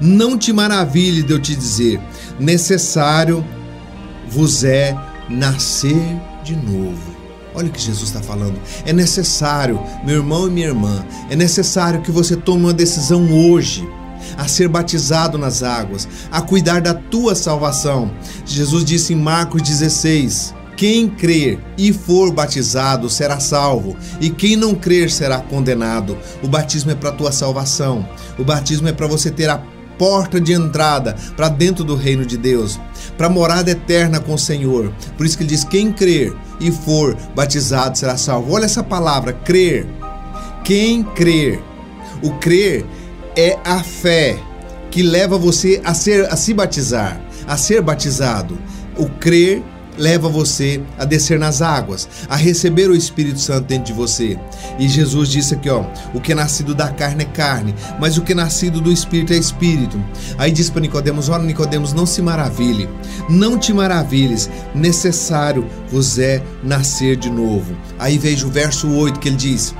Não 0.00 0.36
te 0.36 0.52
maravilhe 0.52 1.22
de 1.22 1.32
eu 1.32 1.38
te 1.38 1.54
dizer, 1.54 2.00
necessário 2.38 3.44
vos 4.28 4.64
é 4.64 4.96
nascer 5.28 6.20
de 6.44 6.54
novo. 6.54 7.24
Olha 7.54 7.68
o 7.68 7.70
que 7.70 7.80
Jesus 7.80 8.08
está 8.08 8.20
falando. 8.20 8.60
É 8.84 8.92
necessário, 8.92 9.80
meu 10.04 10.16
irmão 10.16 10.48
e 10.48 10.50
minha 10.50 10.66
irmã, 10.66 11.04
é 11.30 11.36
necessário 11.36 12.02
que 12.02 12.10
você 12.10 12.36
tome 12.36 12.64
uma 12.64 12.74
decisão 12.74 13.32
hoje 13.32 13.88
a 14.36 14.48
ser 14.48 14.68
batizado 14.68 15.38
nas 15.38 15.62
águas, 15.62 16.08
a 16.30 16.40
cuidar 16.40 16.80
da 16.80 16.94
tua 16.94 17.34
salvação. 17.34 18.10
Jesus 18.44 18.84
disse 18.84 19.12
em 19.12 19.16
Marcos 19.16 19.62
16: 19.62 20.54
Quem 20.76 21.08
crer 21.08 21.60
e 21.78 21.92
for 21.92 22.32
batizado 22.32 23.08
será 23.08 23.38
salvo, 23.38 23.96
e 24.20 24.30
quem 24.30 24.56
não 24.56 24.74
crer 24.74 25.10
será 25.10 25.38
condenado. 25.38 26.18
O 26.42 26.48
batismo 26.48 26.90
é 26.90 26.94
para 26.94 27.10
a 27.10 27.14
tua 27.14 27.30
salvação. 27.30 28.08
O 28.36 28.44
batismo 28.44 28.88
é 28.88 28.92
para 28.92 29.06
você 29.06 29.30
ter 29.30 29.48
a 29.48 29.62
porta 29.98 30.40
de 30.40 30.52
entrada 30.52 31.16
para 31.36 31.48
dentro 31.48 31.84
do 31.84 31.94
reino 31.94 32.24
de 32.24 32.36
Deus, 32.36 32.80
para 33.16 33.28
morada 33.28 33.70
eterna 33.70 34.20
com 34.20 34.34
o 34.34 34.38
Senhor. 34.38 34.92
Por 35.16 35.26
isso 35.26 35.36
que 35.36 35.42
ele 35.42 35.50
diz: 35.50 35.64
quem 35.64 35.92
crer 35.92 36.34
e 36.60 36.70
for 36.70 37.16
batizado 37.34 37.96
será 37.98 38.16
salvo. 38.16 38.52
Olha 38.52 38.64
essa 38.64 38.82
palavra, 38.82 39.32
crer. 39.32 39.86
Quem 40.62 41.02
crer. 41.02 41.62
O 42.22 42.32
crer 42.38 42.86
é 43.36 43.58
a 43.64 43.82
fé 43.82 44.38
que 44.90 45.02
leva 45.02 45.36
você 45.36 45.80
a 45.84 45.92
ser 45.92 46.32
a 46.32 46.36
se 46.36 46.54
batizar, 46.54 47.20
a 47.46 47.56
ser 47.56 47.82
batizado. 47.82 48.58
O 48.96 49.08
crer 49.08 49.62
leva 49.96 50.28
você 50.28 50.80
a 50.98 51.04
descer 51.04 51.38
nas 51.38 51.62
águas, 51.62 52.08
a 52.28 52.36
receber 52.36 52.90
o 52.90 52.96
Espírito 52.96 53.38
Santo 53.38 53.66
dentro 53.66 53.86
de 53.86 53.92
você. 53.92 54.38
E 54.78 54.88
Jesus 54.88 55.28
disse 55.28 55.54
aqui, 55.54 55.68
ó, 55.68 55.84
o 56.12 56.20
que 56.20 56.32
é 56.32 56.34
nascido 56.34 56.74
da 56.74 56.88
carne 56.88 57.24
é 57.24 57.26
carne, 57.26 57.74
mas 58.00 58.16
o 58.16 58.22
que 58.22 58.32
é 58.32 58.34
nascido 58.34 58.80
do 58.80 58.92
Espírito 58.92 59.32
é 59.32 59.36
Espírito. 59.36 60.02
Aí 60.38 60.50
diz 60.50 60.70
para 60.70 60.80
Nicodemos, 60.80 61.28
olha 61.28 61.44
Nicodemos, 61.44 61.92
não 61.92 62.06
se 62.06 62.20
maravilhe, 62.20 62.88
não 63.28 63.58
te 63.58 63.72
maravilhes, 63.72 64.50
necessário 64.74 65.66
vos 65.90 66.18
é 66.18 66.42
nascer 66.62 67.16
de 67.16 67.30
novo. 67.30 67.76
Aí 67.98 68.18
veja 68.18 68.46
o 68.46 68.50
verso 68.50 68.90
8 68.90 69.20
que 69.20 69.28
ele 69.28 69.36
diz, 69.36 69.74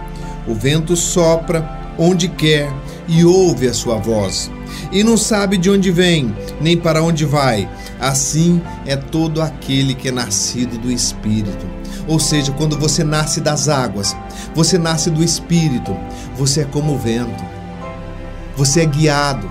o 0.46 0.54
vento 0.54 0.96
sopra 0.96 1.94
onde 1.98 2.28
quer 2.28 2.72
e 3.08 3.24
ouve 3.24 3.68
a 3.68 3.74
sua 3.74 3.96
voz 3.96 4.50
e 4.92 5.02
não 5.02 5.16
sabe 5.16 5.56
de 5.56 5.70
onde 5.70 5.90
vem, 5.90 6.34
nem 6.60 6.76
para 6.76 7.02
onde 7.02 7.24
vai. 7.24 7.68
Assim 8.00 8.60
é 8.86 8.96
todo 8.96 9.42
aquele 9.42 9.94
que 9.94 10.08
é 10.08 10.12
nascido 10.12 10.78
do 10.78 10.90
Espírito. 10.90 11.66
Ou 12.06 12.18
seja, 12.18 12.52
quando 12.52 12.78
você 12.78 13.02
nasce 13.02 13.40
das 13.40 13.68
águas, 13.68 14.16
você 14.54 14.78
nasce 14.78 15.10
do 15.10 15.22
Espírito, 15.22 15.96
você 16.36 16.60
é 16.60 16.64
como 16.64 16.94
o 16.94 16.98
vento, 16.98 17.44
você 18.56 18.82
é 18.82 18.86
guiado. 18.86 19.50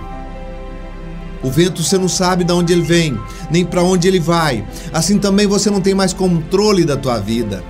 O 1.42 1.50
vento 1.50 1.84
você 1.84 1.98
não 1.98 2.08
sabe 2.08 2.46
de 2.46 2.54
onde 2.54 2.72
ele 2.72 2.84
vem, 2.84 3.20
nem 3.52 3.66
para 3.66 3.84
onde 3.84 4.08
ele 4.08 4.20
vai. 4.20 4.66
Assim 4.94 5.20
também 5.20 5.46
você 5.46 5.70
não 5.70 5.82
tem 5.82 5.94
mais 5.94 6.14
controle 6.14 6.86
da 6.86 6.96
tua 6.96 7.20
vida. 7.20 7.62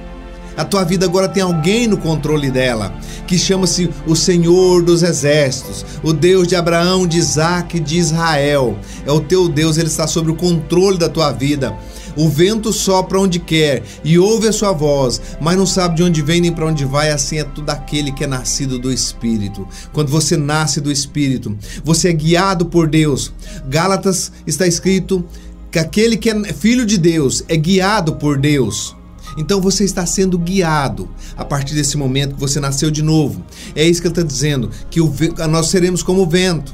A 0.56 0.64
tua 0.64 0.84
vida 0.84 1.06
agora 1.06 1.28
tem 1.28 1.42
alguém 1.42 1.88
no 1.88 1.98
controle 1.98 2.52
dela, 2.52 2.94
que 3.26 3.38
chama-se 3.38 3.90
o 4.06 4.16
Senhor 4.16 4.84
dos 4.84 5.02
Exércitos, 5.02 5.86
o 6.04 6.14
Deus 6.14 6.48
de 6.48 6.56
Abraão, 6.56 7.08
de 7.08 7.18
Isaac 7.18 7.78
e 7.78 7.80
de 7.80 7.98
Israel. 7.98 8.78
É 9.06 9.12
o 9.12 9.20
teu 9.20 9.50
Deus, 9.50 9.78
ele 9.78 9.88
está 9.88 10.08
sobre 10.08 10.32
o 10.32 10.36
controle 10.36 10.98
da 10.98 11.10
tua 11.10 11.32
vida. 11.32 11.76
O 12.16 12.30
vento 12.30 12.72
sopra 12.72 13.20
onde 13.20 13.40
quer 13.40 13.82
e 14.04 14.20
ouve 14.20 14.48
a 14.48 14.54
sua 14.54 14.72
voz, 14.72 15.20
mas 15.42 15.58
não 15.58 15.66
sabe 15.66 15.96
de 15.96 16.04
onde 16.04 16.22
vem 16.22 16.42
nem 16.42 16.52
para 16.52 16.68
onde 16.68 16.86
vai. 16.86 17.10
Assim 17.10 17.40
é 17.40 17.44
tudo 17.44 17.70
aquele 17.72 18.12
que 18.12 18.24
é 18.24 18.28
nascido 18.28 18.78
do 18.78 18.92
Espírito. 18.92 19.68
Quando 19.92 20.10
você 20.10 20.38
nasce 20.38 20.80
do 20.80 20.92
Espírito, 20.92 21.58
você 21.84 22.10
é 22.10 22.14
guiado 22.14 22.68
por 22.68 22.88
Deus. 22.88 23.34
Gálatas 23.68 24.32
está 24.46 24.68
escrito 24.68 25.26
que 25.72 25.80
aquele 25.80 26.16
que 26.16 26.30
é 26.30 26.54
filho 26.54 26.86
de 26.86 27.00
Deus 27.00 27.44
é 27.48 27.58
guiado 27.58 28.16
por 28.16 28.38
Deus. 28.38 28.96
Então 29.38 29.62
você 29.62 29.84
está 29.84 30.06
sendo 30.06 30.38
guiado 30.38 31.10
a 31.36 31.44
partir 31.44 31.76
desse 31.76 31.98
momento 31.98 32.36
que 32.36 32.42
você 32.42 32.60
nasceu 32.60 32.92
de 32.92 33.02
novo. 33.02 33.44
É 33.76 33.86
isso 33.86 34.02
que 34.02 34.08
ele 34.08 34.14
está 34.14 34.22
dizendo, 34.24 34.70
que 34.90 35.02
o, 35.02 35.14
nós 35.50 35.68
seremos 35.68 36.04
como 36.04 36.22
o 36.22 36.30
vento. 36.30 36.74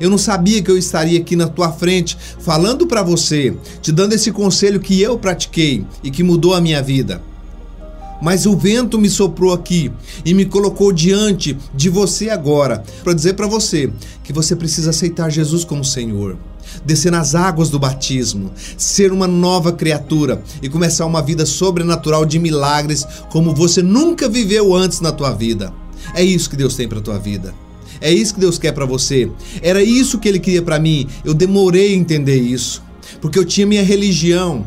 Eu 0.00 0.10
não 0.10 0.18
sabia 0.18 0.62
que 0.62 0.70
eu 0.70 0.76
estaria 0.76 1.18
aqui 1.18 1.36
na 1.36 1.46
tua 1.46 1.72
frente 1.72 2.18
falando 2.40 2.86
para 2.86 3.02
você, 3.02 3.56
te 3.80 3.92
dando 3.92 4.14
esse 4.14 4.32
conselho 4.32 4.80
que 4.80 5.00
eu 5.00 5.18
pratiquei 5.18 5.84
e 6.02 6.10
que 6.10 6.22
mudou 6.22 6.54
a 6.54 6.60
minha 6.60 6.82
vida. 6.82 7.22
Mas 8.20 8.46
o 8.46 8.56
vento 8.56 8.98
me 8.98 9.10
soprou 9.10 9.52
aqui 9.52 9.92
e 10.24 10.32
me 10.32 10.46
colocou 10.46 10.90
diante 10.90 11.56
de 11.74 11.88
você 11.88 12.30
agora 12.30 12.82
para 13.04 13.12
dizer 13.12 13.34
para 13.34 13.46
você 13.46 13.90
que 14.24 14.32
você 14.32 14.56
precisa 14.56 14.90
aceitar 14.90 15.30
Jesus 15.30 15.64
como 15.64 15.84
Senhor 15.84 16.36
descer 16.84 17.10
nas 17.10 17.34
águas 17.34 17.70
do 17.70 17.78
batismo, 17.78 18.52
ser 18.76 19.12
uma 19.12 19.26
nova 19.26 19.72
criatura 19.72 20.42
e 20.62 20.68
começar 20.68 21.06
uma 21.06 21.22
vida 21.22 21.46
sobrenatural 21.46 22.24
de 22.24 22.38
milagres 22.38 23.06
como 23.30 23.54
você 23.54 23.82
nunca 23.82 24.28
viveu 24.28 24.74
antes 24.74 25.00
na 25.00 25.12
tua 25.12 25.32
vida. 25.32 25.72
É 26.14 26.22
isso 26.22 26.50
que 26.50 26.56
Deus 26.56 26.76
tem 26.76 26.88
para 26.88 27.00
tua 27.00 27.18
vida. 27.18 27.54
É 28.00 28.12
isso 28.12 28.34
que 28.34 28.40
Deus 28.40 28.58
quer 28.58 28.72
para 28.72 28.84
você. 28.84 29.30
Era 29.62 29.82
isso 29.82 30.18
que 30.18 30.28
ele 30.28 30.38
queria 30.38 30.62
para 30.62 30.78
mim. 30.78 31.06
Eu 31.24 31.34
demorei 31.34 31.94
a 31.94 31.96
entender 31.96 32.36
isso, 32.36 32.82
porque 33.20 33.38
eu 33.38 33.44
tinha 33.44 33.66
minha 33.66 33.82
religião. 33.82 34.66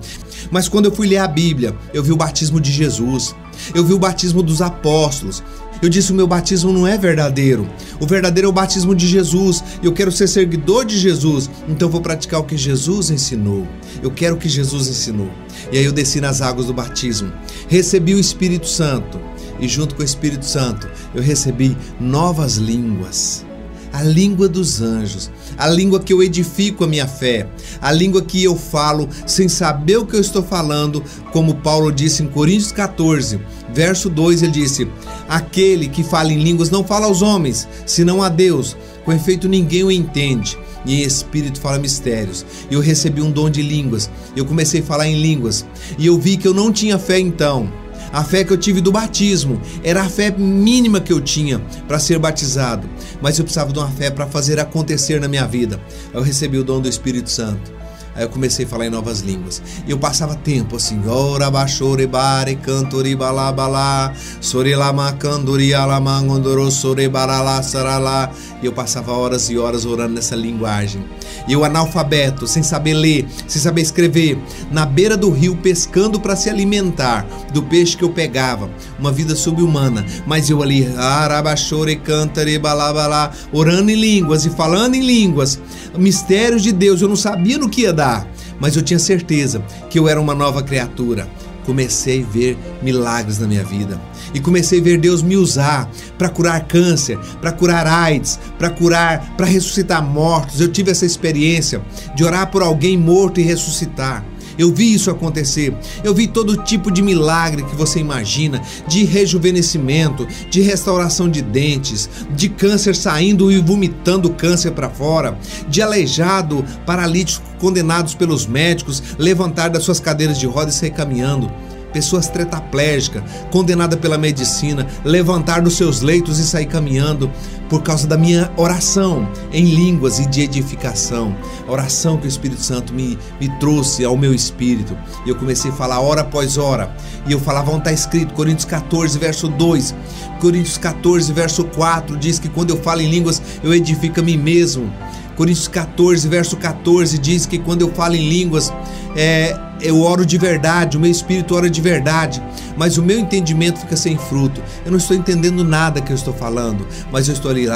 Mas 0.51 0.67
quando 0.67 0.85
eu 0.85 0.91
fui 0.91 1.07
ler 1.07 1.17
a 1.17 1.27
Bíblia, 1.27 1.75
eu 1.93 2.03
vi 2.03 2.11
o 2.11 2.17
batismo 2.17 2.59
de 2.59 2.71
Jesus. 2.71 3.35
Eu 3.73 3.83
vi 3.83 3.93
o 3.93 3.99
batismo 3.99 4.41
dos 4.41 4.61
apóstolos. 4.61 5.43
Eu 5.81 5.89
disse: 5.89 6.11
o 6.11 6.15
meu 6.15 6.27
batismo 6.27 6.71
não 6.71 6.87
é 6.87 6.97
verdadeiro. 6.97 7.67
O 7.99 8.05
verdadeiro 8.05 8.47
é 8.47 8.49
o 8.49 8.53
batismo 8.53 8.95
de 8.95 9.07
Jesus. 9.07 9.63
Eu 9.81 9.93
quero 9.93 10.11
ser 10.11 10.27
seguidor 10.27 10.85
de 10.85 10.97
Jesus. 10.97 11.49
Então 11.67 11.89
vou 11.89 12.01
praticar 12.01 12.39
o 12.39 12.45
que 12.45 12.57
Jesus 12.57 13.09
ensinou. 13.09 13.67
Eu 14.01 14.11
quero 14.11 14.35
o 14.35 14.39
que 14.39 14.49
Jesus 14.49 14.87
ensinou. 14.87 15.29
E 15.71 15.77
aí 15.77 15.85
eu 15.85 15.91
desci 15.91 16.21
nas 16.21 16.41
águas 16.41 16.67
do 16.67 16.73
batismo. 16.73 17.31
Recebi 17.67 18.13
o 18.13 18.19
Espírito 18.19 18.67
Santo. 18.67 19.19
E 19.59 19.67
junto 19.67 19.93
com 19.93 20.01
o 20.01 20.05
Espírito 20.05 20.45
Santo, 20.45 20.87
eu 21.13 21.21
recebi 21.21 21.75
novas 21.99 22.55
línguas 22.55 23.45
a 23.91 24.01
língua 24.01 24.47
dos 24.47 24.81
anjos, 24.81 25.31
a 25.57 25.67
língua 25.67 25.99
que 25.99 26.13
eu 26.13 26.21
edifico 26.23 26.83
a 26.83 26.87
minha 26.87 27.07
fé, 27.07 27.47
a 27.81 27.91
língua 27.91 28.21
que 28.21 28.43
eu 28.43 28.55
falo 28.55 29.09
sem 29.25 29.47
saber 29.47 29.97
o 29.97 30.05
que 30.05 30.15
eu 30.15 30.21
estou 30.21 30.43
falando, 30.43 31.03
como 31.31 31.55
Paulo 31.55 31.91
disse 31.91 32.23
em 32.23 32.27
Coríntios 32.27 32.71
14, 32.71 33.39
verso 33.73 34.09
2, 34.09 34.43
ele 34.43 34.51
disse: 34.51 34.87
Aquele 35.27 35.87
que 35.87 36.03
fala 36.03 36.31
em 36.31 36.41
línguas 36.41 36.69
não 36.69 36.83
fala 36.83 37.05
aos 37.05 37.21
homens, 37.21 37.67
senão 37.85 38.21
a 38.21 38.29
Deus, 38.29 38.75
com 39.03 39.11
efeito 39.11 39.47
ninguém 39.47 39.83
o 39.83 39.91
entende. 39.91 40.57
E 40.85 40.95
em 40.95 41.03
espírito 41.03 41.59
fala 41.59 41.77
mistérios. 41.77 42.45
E 42.71 42.73
eu 42.73 42.79
recebi 42.79 43.21
um 43.21 43.31
dom 43.31 43.49
de 43.49 43.61
línguas. 43.61 44.09
Eu 44.35 44.45
comecei 44.45 44.79
a 44.79 44.83
falar 44.83 45.07
em 45.07 45.21
línguas. 45.21 45.65
E 45.97 46.05
eu 46.07 46.17
vi 46.17 46.37
que 46.37 46.47
eu 46.47 46.53
não 46.53 46.71
tinha 46.71 46.97
fé 46.97 47.19
então. 47.19 47.69
A 48.11 48.23
fé 48.23 48.43
que 48.43 48.51
eu 48.51 48.57
tive 48.57 48.81
do 48.81 48.91
batismo 48.91 49.61
era 49.83 50.01
a 50.01 50.09
fé 50.09 50.31
mínima 50.31 50.99
que 50.99 51.13
eu 51.13 51.21
tinha 51.21 51.59
para 51.87 51.99
ser 51.99 52.17
batizado, 52.19 52.89
mas 53.21 53.37
eu 53.37 53.43
precisava 53.43 53.71
de 53.71 53.79
uma 53.79 53.89
fé 53.89 54.09
para 54.09 54.27
fazer 54.27 54.59
acontecer 54.59 55.21
na 55.21 55.27
minha 55.27 55.47
vida. 55.47 55.79
Eu 56.13 56.21
recebi 56.21 56.57
o 56.57 56.63
dom 56.63 56.81
do 56.81 56.89
Espírito 56.89 57.29
Santo. 57.29 57.78
Aí 58.15 58.23
eu 58.23 58.29
comecei 58.29 58.65
a 58.65 58.67
falar 58.67 58.87
em 58.87 58.89
novas 58.89 59.21
línguas. 59.21 59.61
E 59.87 59.91
eu 59.91 59.97
passava 59.97 60.35
tempo 60.35 60.75
assim, 60.75 61.01
ora 61.07 61.49
bachore 61.49 62.07
bare 62.07 62.55
cantori 62.55 63.15
balabala, 63.15 64.13
sore 64.41 64.75
lama 64.75 65.11
candori 65.13 65.73
alamangondoro 65.73 66.69
sore 66.71 67.07
barala 67.07 67.61
sarala. 67.61 68.31
E 68.61 68.65
eu 68.65 68.73
passava 68.73 69.11
horas 69.13 69.49
e 69.49 69.57
horas 69.57 69.85
orando 69.85 70.15
nessa 70.15 70.35
linguagem. 70.35 71.03
E 71.47 71.53
eu 71.53 71.63
analfabeto, 71.63 72.45
sem 72.45 72.61
saber 72.61 72.93
ler, 72.93 73.27
sem 73.47 73.61
saber 73.61 73.81
escrever, 73.81 74.37
na 74.69 74.85
beira 74.85 75.15
do 75.15 75.29
rio 75.29 75.55
pescando 75.55 76.19
para 76.19 76.35
se 76.35 76.49
alimentar 76.49 77.25
do 77.53 77.63
peixe 77.63 77.95
que 77.95 78.03
eu 78.03 78.09
pegava, 78.09 78.69
uma 78.99 79.11
vida 79.11 79.35
subhumana. 79.35 80.05
Mas 80.25 80.49
eu 80.49 80.61
ali, 80.61 80.87
arabachore 80.97 81.95
cantare 81.95 82.57
balabala, 82.59 83.31
orando 83.51 83.91
em 83.91 83.95
línguas 83.95 84.45
e 84.45 84.49
falando 84.49 84.95
em 84.95 85.05
línguas, 85.05 85.59
mistérios 85.97 86.63
de 86.63 86.71
Deus, 86.71 87.01
eu 87.01 87.07
não 87.07 87.15
sabia 87.15 87.57
no 87.57 87.69
que 87.69 87.81
ia 87.81 87.93
dar 87.93 88.27
mas 88.59 88.75
eu 88.75 88.81
tinha 88.81 88.99
certeza 88.99 89.63
que 89.89 89.97
eu 89.97 90.07
era 90.07 90.19
uma 90.19 90.35
nova 90.35 90.61
criatura. 90.61 91.27
Comecei 91.65 92.23
a 92.23 92.25
ver 92.25 92.57
milagres 92.81 93.37
na 93.37 93.47
minha 93.47 93.63
vida 93.63 93.99
e 94.33 94.39
comecei 94.39 94.79
a 94.79 94.83
ver 94.83 94.97
Deus 94.97 95.21
me 95.21 95.37
usar 95.37 95.89
para 96.17 96.27
curar 96.27 96.65
câncer, 96.67 97.17
para 97.39 97.51
curar 97.51 97.85
AIDS, 97.85 98.39
para 98.57 98.69
curar, 98.69 99.35
para 99.37 99.45
ressuscitar 99.45 100.03
mortos. 100.03 100.59
Eu 100.59 100.71
tive 100.71 100.89
essa 100.91 101.05
experiência 101.05 101.81
de 102.15 102.23
orar 102.23 102.49
por 102.49 102.63
alguém 102.63 102.97
morto 102.97 103.39
e 103.39 103.43
ressuscitar. 103.43 104.25
Eu 104.59 104.73
vi 104.73 104.93
isso 104.93 105.09
acontecer. 105.09 105.73
Eu 106.03 106.13
vi 106.13 106.27
todo 106.27 106.61
tipo 106.63 106.91
de 106.91 107.01
milagre 107.01 107.63
que 107.63 107.75
você 107.77 107.97
imagina, 107.99 108.61
de 108.89 109.05
rejuvenescimento, 109.05 110.27
de 110.49 110.59
restauração 110.59 111.29
de 111.29 111.41
dentes, 111.41 112.09
de 112.35 112.49
câncer 112.49 112.93
saindo 112.93 113.49
e 113.49 113.59
vomitando 113.61 114.29
câncer 114.31 114.71
para 114.71 114.89
fora, 114.89 115.39
de 115.69 115.81
aleijado, 115.81 116.65
paralítico 116.85 117.47
condenados 117.57 118.13
pelos 118.13 118.45
médicos, 118.45 119.01
levantar 119.17 119.69
das 119.69 119.83
suas 119.83 119.99
cadeiras 119.99 120.37
de 120.37 120.45
rodas 120.45 120.75
e 120.75 120.79
sair 120.79 120.91
caminhando 120.91 121.49
pessoas 121.91 122.27
tetraplégicas, 122.27 123.23
condenada 123.51 123.97
pela 123.97 124.17
medicina, 124.17 124.87
levantar 125.03 125.61
dos 125.61 125.75
seus 125.75 126.01
leitos 126.01 126.39
e 126.39 126.43
sair 126.45 126.65
caminhando 126.65 127.31
por 127.69 127.83
causa 127.83 128.07
da 128.07 128.17
minha 128.17 128.51
oração 128.57 129.29
em 129.53 129.63
línguas 129.63 130.19
e 130.19 130.25
de 130.25 130.41
edificação. 130.41 131.35
A 131.67 131.71
oração 131.71 132.17
que 132.17 132.25
o 132.25 132.27
Espírito 132.27 132.61
Santo 132.61 132.93
me, 132.93 133.17
me 133.39 133.47
trouxe 133.59 134.03
ao 134.03 134.17
meu 134.17 134.33
espírito. 134.33 134.97
E 135.25 135.29
eu 135.29 135.35
comecei 135.35 135.69
a 135.69 135.73
falar 135.73 135.99
hora 135.99 136.21
após 136.21 136.57
hora. 136.57 136.95
E 137.27 137.31
eu 137.31 137.39
falava 137.39 137.69
onde 137.69 137.81
está 137.81 137.91
escrito, 137.91 138.33
Coríntios 138.33 138.65
14, 138.65 139.17
verso 139.19 139.47
2. 139.47 139.95
Coríntios 140.41 140.77
14, 140.77 141.31
verso 141.31 141.63
4 141.65 142.17
diz 142.17 142.39
que 142.39 142.49
quando 142.49 142.71
eu 142.71 142.77
falo 142.77 143.01
em 143.01 143.09
línguas, 143.09 143.41
eu 143.63 143.73
edifico 143.73 144.19
a 144.19 144.23
mim 144.23 144.37
mesmo. 144.37 144.91
Coríntios 145.39 145.69
14, 145.69 146.27
verso 146.27 146.57
14 146.57 147.17
diz 147.17 147.45
que 147.45 147.57
quando 147.57 147.79
eu 147.79 147.93
falo 147.93 148.13
em 148.13 148.27
línguas, 148.27 148.73
é, 149.15 149.57
eu 149.79 150.01
oro 150.01 150.25
de 150.25 150.37
verdade, 150.37 150.97
o 150.97 150.99
meu 150.99 151.09
espírito 151.09 151.55
ora 151.55 151.69
de 151.69 151.79
verdade, 151.79 152.43
mas 152.75 152.97
o 152.97 153.01
meu 153.01 153.17
entendimento 153.17 153.79
fica 153.79 153.95
sem 153.95 154.17
fruto. 154.17 154.61
Eu 154.83 154.91
não 154.91 154.97
estou 154.97 155.15
entendendo 155.15 155.63
nada 155.63 156.01
que 156.01 156.11
eu 156.11 156.15
estou 156.17 156.33
falando, 156.33 156.85
mas 157.09 157.29
eu 157.29 157.33
estou 157.35 157.49
ali, 157.49 157.67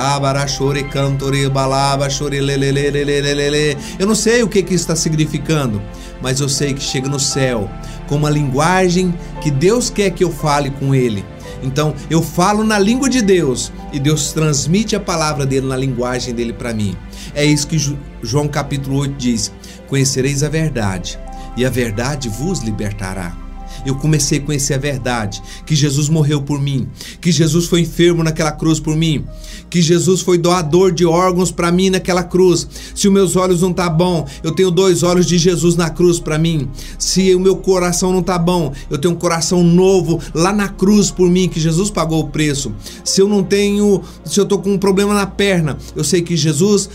eu 3.98 4.08
não 4.08 4.15
sei 4.15 4.43
o 4.43 4.50
que, 4.50 4.62
que 4.62 4.74
está 4.74 4.93
significando, 4.93 5.82
mas 6.22 6.41
eu 6.41 6.50
sei 6.50 6.74
que 6.74 6.84
chega 6.84 7.08
no 7.08 7.17
céu 7.17 7.72
com 8.10 8.17
uma 8.17 8.29
linguagem 8.29 9.17
que 9.39 9.50
Deus 9.50 9.89
quer 9.89 10.10
que 10.10 10.25
eu 10.25 10.32
fale 10.34 10.70
com 10.70 10.93
Ele. 10.93 11.24
Então 11.63 11.96
eu 12.10 12.22
falo 12.22 12.62
na 12.65 12.77
língua 12.77 13.10
de 13.10 13.22
Deus 13.22 13.72
e 13.93 14.00
Deus 14.00 14.34
transmite 14.34 14.98
a 14.98 15.00
palavra 15.00 15.46
dele 15.46 15.65
na 15.65 15.77
linguagem 15.77 16.34
dele 16.34 16.51
para 16.51 16.74
mim. 16.74 16.93
É 17.36 17.44
isso 17.44 17.68
que 17.68 17.78
João 18.22 18.48
capítulo 18.48 18.98
8 18.98 19.16
diz: 19.18 19.52
Conhecereis 19.88 20.44
a 20.44 20.50
verdade 20.50 21.20
e 21.58 21.66
a 21.66 21.70
verdade 21.70 22.30
vos 22.30 22.60
libertará. 22.60 23.44
Eu 23.86 23.96
comecei 23.96 24.38
a 24.40 24.42
conhecer 24.42 24.75
a 24.75 24.78
verdade, 24.78 25.42
que 25.66 25.75
Jesus 25.75 26.08
morreu 26.08 26.42
por 26.42 26.62
mim, 26.62 26.88
que 27.20 27.32
Jesus 27.32 27.66
foi 27.66 27.82
enfermo 27.82 28.24
naquela 28.24 28.52
cruz 28.52 28.80
por 28.80 28.96
mim, 28.96 29.25
que 29.70 29.82
Jesus 29.82 30.22
foi 30.22 30.38
doador 30.38 30.92
de 30.92 31.06
órgãos 31.06 31.52
para 31.52 31.72
mim 31.72 31.90
naquela 31.90 32.24
cruz. 32.24 32.68
Se 32.96 33.08
os 33.08 33.13
meus 33.13 33.36
olhos 33.36 33.62
não 33.62 33.74
tá 33.74 33.90
bom, 33.90 34.25
eu 34.42 34.52
tenho 34.52 34.72
dois 34.72 35.04
olhos 35.04 35.25
de 35.25 35.38
Jesus 35.38 35.75
na 35.75 35.90
cruz 35.90 36.20
para 36.20 36.38
mim. 36.38 36.70
Se 36.98 37.34
o 37.36 37.40
meu 37.40 37.58
coração 37.58 38.13
não 38.13 38.24
tá 38.24 38.38
bom, 38.38 38.72
eu 38.90 38.98
tenho 38.98 39.13
um 39.13 39.18
coração 39.18 39.63
novo 39.63 40.20
lá 40.34 40.54
na 40.54 40.70
cruz 40.70 41.12
por 41.12 41.30
mim, 41.30 41.50
que 41.50 41.60
Jesus 41.60 41.90
pagou 41.90 42.22
o 42.22 42.30
preço. 42.30 42.74
Se 43.04 43.22
eu 43.22 43.28
não 43.28 43.44
tenho, 43.44 44.02
se 44.24 44.40
eu 44.40 44.46
tô 44.46 44.60
com 44.60 44.72
um 44.72 44.78
problema 44.78 45.13
na 45.13 45.25
perna, 45.25 45.78
eu 45.96 46.04
sei 46.04 46.22
que 46.22 46.38
Jesus 46.38 46.90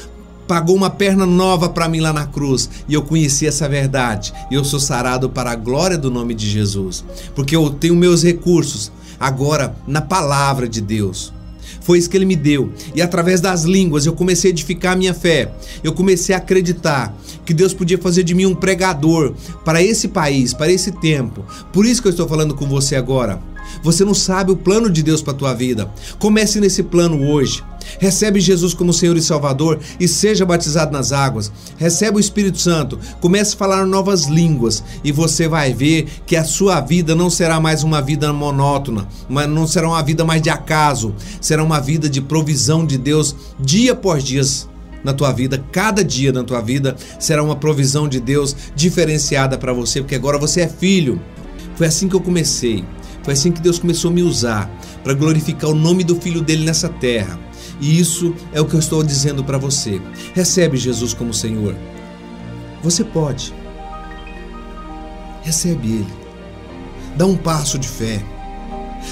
pagou 0.49 0.75
uma 0.75 0.89
perna 0.89 1.27
nova 1.27 1.69
para 1.69 1.89
mim 1.89 2.01
lá 2.01 2.13
na 2.13 2.27
cruz 2.27 2.71
e 2.89 2.95
eu 2.95 3.03
conheci 3.03 3.47
essa 3.47 3.69
verdade. 3.69 4.33
E 4.51 4.55
eu 4.55 4.65
sou 4.65 4.81
sarado 4.81 5.29
para 5.29 5.53
a 5.53 5.55
glória 5.55 5.99
do 5.99 6.11
nome 6.11 6.35
de 6.35 6.49
Jesus, 6.49 7.05
porque 7.35 7.55
eu 7.55 7.69
tenho 7.69 7.95
meus 7.95 8.25
recursos 8.25 8.91
agora 9.21 9.77
na 9.87 10.01
palavra 10.01 10.67
de 10.67 10.81
Deus. 10.81 11.33
Foi 11.83 11.99
isso 11.99 12.11
que 12.11 12.17
ele 12.17 12.25
me 12.25 12.37
deu. 12.37 12.73
E 12.95 13.01
através 13.01 13.41
das 13.41 13.65
línguas 13.65 14.07
eu 14.07 14.13
comecei 14.13 14.51
a 14.51 14.53
edificar 14.53 14.93
a 14.93 14.97
minha 14.97 15.15
fé. 15.15 15.53
Eu 15.85 15.93
comecei 15.93 16.35
a 16.35 16.39
acreditar 16.39 17.15
que 17.45 17.55
Deus 17.55 17.73
podia 17.73 17.99
fazer 17.99 18.25
de 18.25 18.35
mim 18.35 18.47
um 18.47 18.55
pregador 18.55 19.35
para 19.65 19.83
esse 19.83 20.09
país, 20.09 20.53
para 20.53 20.73
esse 20.73 20.93
tempo. 20.93 21.45
Por 21.73 21.87
isso 21.87 22.03
que 22.03 22.09
eu 22.09 22.11
estou 22.11 22.29
falando 22.29 22.55
com 22.55 22.67
você 22.67 22.97
agora. 22.97 23.39
Você 23.83 24.05
não 24.05 24.15
sabe 24.15 24.53
o 24.53 24.57
plano 24.57 24.91
de 24.91 25.03
Deus 25.03 25.23
para 25.23 25.35
tua 25.35 25.55
vida. 25.55 25.91
Comece 26.19 26.61
nesse 26.61 26.83
plano 26.83 27.29
hoje. 27.29 27.63
Recebe 27.99 28.41
Jesus 28.41 28.75
como 28.75 28.93
Senhor 28.93 29.17
e 29.17 29.23
Salvador 29.23 29.79
e 29.99 30.07
seja 30.07 30.45
batizado 30.45 30.93
nas 30.93 31.13
águas. 31.13 31.51
Recebe 31.77 32.19
o 32.19 32.21
Espírito 32.21 32.59
Santo. 32.59 32.99
Comece 33.21 33.55
a 33.55 33.59
falar 33.59 33.87
novas 33.87 34.27
línguas 34.27 34.83
e 35.03 35.11
você 35.11 35.49
vai 35.49 35.73
ver 35.73 36.07
que 36.27 36.37
a 36.37 36.45
sua 36.45 36.81
vida 36.81 37.15
não 37.15 37.31
será 37.31 37.59
mais 37.61 37.83
uma 37.83 38.03
vida 38.03 38.33
monótona, 38.33 39.09
mas 39.29 39.49
não 39.49 39.67
será 39.67 39.89
uma 39.89 40.03
vida 40.03 40.25
mais 40.25 40.43
de 40.43 40.51
acaso. 40.51 41.15
Será 41.41 41.65
uma 41.65 41.81
vida 41.81 42.09
de 42.09 42.21
provisão 42.21 42.85
de 42.85 42.99
Deus 42.99 43.35
dia 43.59 43.93
após 43.93 44.23
dia 44.23 44.39
na 45.03 45.13
tua 45.13 45.33
vida, 45.33 45.65
cada 45.71 46.05
dia 46.05 46.33
na 46.33 46.43
tua 46.43 46.61
vida 46.61 46.97
será 47.19 47.43
uma 47.43 47.57
provisão 47.57 48.09
de 48.09 48.21
Deus 48.21 48.55
diferenciada 48.75 49.57
para 49.57 49.73
você, 49.73 50.01
porque 50.01 50.15
agora 50.15 50.39
você 50.39 50.63
é 50.63 50.69
filho. 50.69 51.21
Foi 51.77 51.87
assim 51.87 52.09
que 52.09 52.17
eu 52.17 52.21
comecei. 52.21 52.85
Foi 53.23 53.35
assim 53.35 53.53
que 53.53 53.61
Deus 53.61 53.79
começou 53.79 54.11
a 54.11 54.15
me 54.15 54.23
usar 54.23 54.71
para 55.03 55.15
glorificar 55.15 55.71
o 55.71 55.75
nome 55.75 56.05
do 56.05 56.17
filho 56.17 56.41
dele 56.41 56.65
nessa 56.65 56.89
terra. 56.89 57.39
E 57.81 57.99
isso 57.99 58.35
é 58.53 58.61
o 58.61 58.65
que 58.65 58.75
eu 58.75 58.81
estou 58.81 59.03
dizendo 59.03 59.45
para 59.45 59.59
você. 59.59 60.01
Recebe 60.35 60.77
Jesus 60.77 61.15
como 61.15 61.33
Senhor. 61.33 61.77
Você 62.83 63.05
pode. 63.05 63.55
Recebe 65.43 65.89
Ele. 65.89 66.15
Dá 67.17 67.27
um 67.27 67.37
passo 67.37 67.79
de 67.79 67.89
fé. 67.89 68.23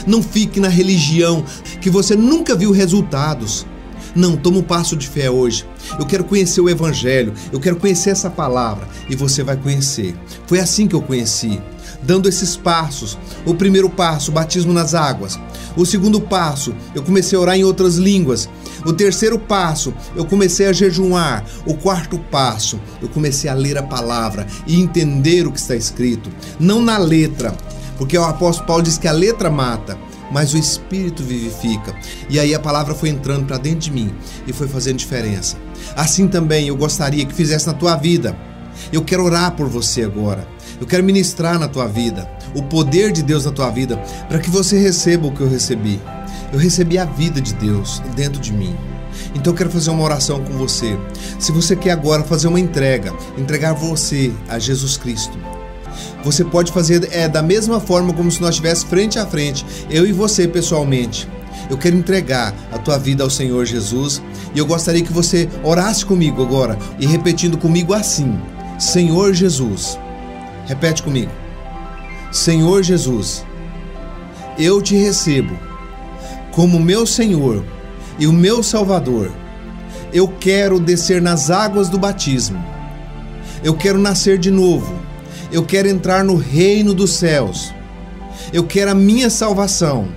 Não 0.07 0.23
fique 0.23 0.61
na 0.61 0.69
religião 0.69 1.45
que 1.81 1.91
você 1.91 2.15
nunca 2.17 2.55
viu 2.55 2.71
resultados. 2.71 3.67
Não, 4.15 4.37
toma 4.37 4.59
um 4.59 4.63
passo 4.63 4.97
de 4.97 5.07
fé 5.09 5.31
hoje. 5.31 5.67
Eu 5.99 6.07
quero 6.07 6.25
conhecer 6.25 6.61
o 6.61 6.71
Evangelho, 6.71 7.35
eu 7.53 7.61
quero 7.61 7.77
conhecer 7.77 8.11
essa 8.11 8.31
palavra 8.31 8.89
e 9.09 9.15
você 9.15 9.43
vai 9.43 9.57
conhecer. 9.57 10.17
Foi 10.47 10.59
assim 10.59 10.87
que 10.87 10.95
eu 10.95 11.03
conheci, 11.03 11.61
dando 12.07 12.29
esses 12.29 12.57
passos. 12.57 13.19
O 13.45 13.55
primeiro 13.55 13.91
passo, 13.91 14.31
batismo 14.31 14.73
nas 14.73 14.95
águas. 14.95 15.39
O 15.77 15.85
segundo 15.85 16.21
passo, 16.21 16.75
eu 16.95 17.03
comecei 17.03 17.37
a 17.37 17.41
orar 17.41 17.57
em 17.57 17.65
outras 17.65 17.97
línguas. 17.97 18.49
O 18.85 18.93
terceiro 18.93 19.39
passo, 19.39 19.93
eu 20.15 20.25
comecei 20.25 20.67
a 20.67 20.73
jejuar. 20.73 21.45
O 21.67 21.75
quarto 21.75 22.19
passo, 22.19 22.81
eu 23.03 23.09
comecei 23.09 23.51
a 23.51 23.55
ler 23.55 23.77
a 23.77 23.83
palavra 23.83 24.47
e 24.67 24.81
entender 24.81 25.47
o 25.47 25.53
que 25.53 25.59
está 25.59 25.75
escrito, 25.75 26.31
não 26.59 26.81
na 26.81 26.97
letra, 26.97 27.55
porque 27.99 28.17
o 28.17 28.25
apóstolo 28.25 28.67
Paulo 28.67 28.83
diz 28.83 28.97
que 28.97 29.09
a 29.09 29.13
letra 29.13 29.51
mata, 29.51 29.99
mas 30.31 30.55
o 30.55 30.59
espírito 30.59 31.23
vivifica. 31.23 31.95
E 32.29 32.39
aí 32.39 32.55
a 32.55 32.61
palavra 32.61 32.95
foi 32.95 33.09
entrando 33.09 33.47
para 33.47 33.59
dentro 33.59 33.81
de 33.81 33.91
mim 33.91 34.15
e 34.47 34.53
foi 34.53 34.69
fazendo 34.69 34.99
diferença. 34.99 35.57
Assim 35.95 36.29
também 36.29 36.69
eu 36.69 36.77
gostaria 36.77 37.25
que 37.25 37.35
fizesse 37.35 37.67
na 37.67 37.75
tua 37.75 37.97
vida. 37.97 38.37
Eu 38.93 39.03
quero 39.03 39.25
orar 39.25 39.53
por 39.53 39.69
você 39.69 40.03
agora. 40.03 40.47
Eu 40.81 40.87
quero 40.87 41.03
ministrar 41.03 41.59
na 41.59 41.69
tua 41.69 41.87
vida 41.87 42.29
o 42.55 42.63
poder 42.63 43.13
de 43.13 43.23
Deus 43.23 43.45
na 43.45 43.53
tua 43.53 43.71
vida 43.71 43.97
para 44.29 44.39
que 44.39 44.51
você 44.51 44.79
receba 44.79 45.27
o 45.27 45.33
que 45.33 45.41
eu 45.41 45.49
recebi. 45.49 46.01
Eu 46.53 46.59
recebi 46.59 46.99
a 46.99 47.05
vida 47.05 47.41
de 47.41 47.55
Deus 47.55 48.03
dentro 48.15 48.41
de 48.41 48.53
mim. 48.53 48.77
Então 49.35 49.53
eu 49.53 49.57
quero 49.57 49.71
fazer 49.71 49.91
uma 49.91 50.03
oração 50.03 50.43
com 50.43 50.53
você. 50.55 50.99
Se 51.39 51.53
você 51.53 51.75
quer 51.75 51.93
agora 51.93 52.23
fazer 52.23 52.49
uma 52.49 52.61
entrega, 52.61 53.13
entregar 53.37 53.73
você 53.73 54.33
a 54.49 54.59
Jesus 54.59 54.97
Cristo. 54.97 55.37
Você 56.25 56.45
pode 56.45 56.73
fazer 56.73 57.09
é 57.13 57.29
da 57.29 57.43
mesma 57.43 57.81
forma 57.81 58.13
como 58.13 58.31
se 58.31 58.41
nós 58.41 58.51
estivéssemos 58.51 58.91
frente 58.91 59.19
a 59.19 59.27
frente, 59.27 59.65
eu 59.91 60.07
e 60.07 60.13
você 60.13 60.47
pessoalmente. 60.47 61.29
Eu 61.71 61.79
quero 61.79 61.97
entregar 61.97 62.55
a 62.71 62.79
tua 62.79 62.99
vida 62.99 63.25
ao 63.25 63.31
Senhor 63.31 63.65
Jesus 63.65 64.23
e 64.55 64.59
eu 64.59 64.67
gostaria 64.67 65.03
que 65.03 65.13
você 65.13 65.49
orasse 65.63 66.05
comigo 66.05 66.43
agora 66.43 66.79
e 66.99 67.07
repetindo 67.07 67.59
comigo 67.59 67.93
assim: 67.93 68.39
Senhor 68.79 69.33
Jesus. 69.35 69.99
Repete 70.67 71.03
comigo. 71.03 71.31
Senhor 72.33 72.83
Jesus, 72.83 73.45
eu 74.59 74.83
te 74.83 74.97
recebo 74.97 75.57
como 76.53 76.81
meu 76.81 77.07
Senhor 77.07 77.65
e 78.19 78.27
o 78.27 78.33
meu 78.33 78.63
Salvador. 78.63 79.31
Eu 80.13 80.29
quero 80.29 80.81
descer 80.81 81.21
nas 81.21 81.51
águas 81.51 81.89
do 81.89 81.99
batismo. 81.99 82.63
Eu 83.63 83.75
quero 83.75 83.99
nascer 83.99 84.39
de 84.39 84.51
novo. 84.51 84.95
Eu 85.53 85.65
quero 85.65 85.89
entrar 85.89 86.25
no 86.25 86.37
reino 86.37 86.95
dos 86.95 87.13
céus. 87.13 87.73
Eu 88.53 88.65
quero 88.65 88.91
a 88.91 88.95
minha 88.95 89.31
salvação. 89.31 90.09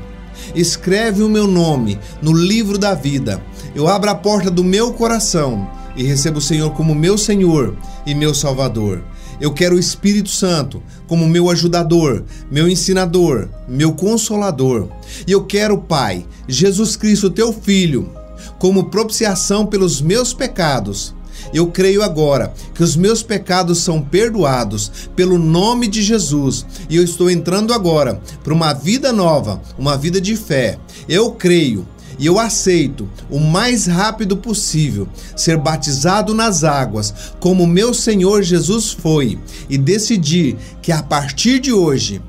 Escreve 0.56 1.22
o 1.22 1.30
meu 1.30 1.46
nome 1.46 2.00
no 2.22 2.32
livro 2.32 2.78
da 2.78 2.94
vida. 2.94 3.42
Eu 3.76 3.88
abro 3.88 4.10
a 4.10 4.16
porta 4.16 4.50
do 4.50 4.64
meu 4.64 4.94
coração 4.94 5.70
e 5.96 6.04
recebo 6.04 6.40
o 6.40 6.42
Senhor 6.42 6.72
como 6.72 6.96
meu 6.96 7.18
Senhor 7.18 7.76
e 8.06 8.16
meu 8.16 8.34
Salvador. 8.34 9.04
Eu 9.40 9.54
quero 9.54 9.76
o 9.76 9.80
Espírito 9.80 10.30
Santo 10.30 10.84
como 11.08 11.28
meu 11.28 11.50
ajudador, 11.50 12.24
meu 12.52 12.68
ensinador, 12.68 13.48
meu 13.68 13.94
consolador. 13.94 14.90
E 15.26 15.32
eu 15.32 15.46
quero, 15.46 15.78
Pai, 15.78 16.26
Jesus 16.48 16.96
Cristo, 16.96 17.30
teu 17.30 17.54
Filho, 17.54 18.12
como 18.60 18.90
propiciação 18.90 19.66
pelos 19.66 20.02
meus 20.02 20.34
pecados. 20.34 21.16
Eu 21.54 21.68
creio 21.68 22.04
agora 22.04 22.54
que 22.76 22.84
os 22.84 22.96
meus 22.96 23.24
pecados 23.24 23.80
são 23.80 24.02
perdoados 24.02 25.10
pelo 25.16 25.38
nome 25.38 25.88
de 25.88 26.02
Jesus 26.02 26.66
e 26.90 26.98
eu 26.98 27.04
estou 27.04 27.30
entrando 27.30 27.74
agora 27.74 28.22
para 28.44 28.54
uma 28.54 28.74
vida 28.74 29.12
nova, 29.14 29.62
uma 29.78 29.98
vida 29.98 30.20
de 30.20 30.36
fé. 30.36 30.78
Eu 31.08 31.32
creio 31.32 31.88
e 32.20 32.26
eu 32.26 32.38
aceito 32.38 33.10
o 33.30 33.40
mais 33.40 33.88
rápido 33.88 34.36
possível 34.36 35.08
ser 35.38 35.58
batizado 35.58 36.34
nas 36.34 36.66
águas, 36.66 37.34
como 37.40 37.66
meu 37.66 37.94
Senhor 37.94 38.44
Jesus 38.44 38.92
foi, 38.92 39.40
e 39.70 39.78
decidir 39.78 40.58
que 40.82 40.92
a 40.92 41.02
partir 41.02 41.60
de 41.60 41.72
hoje, 41.72 42.22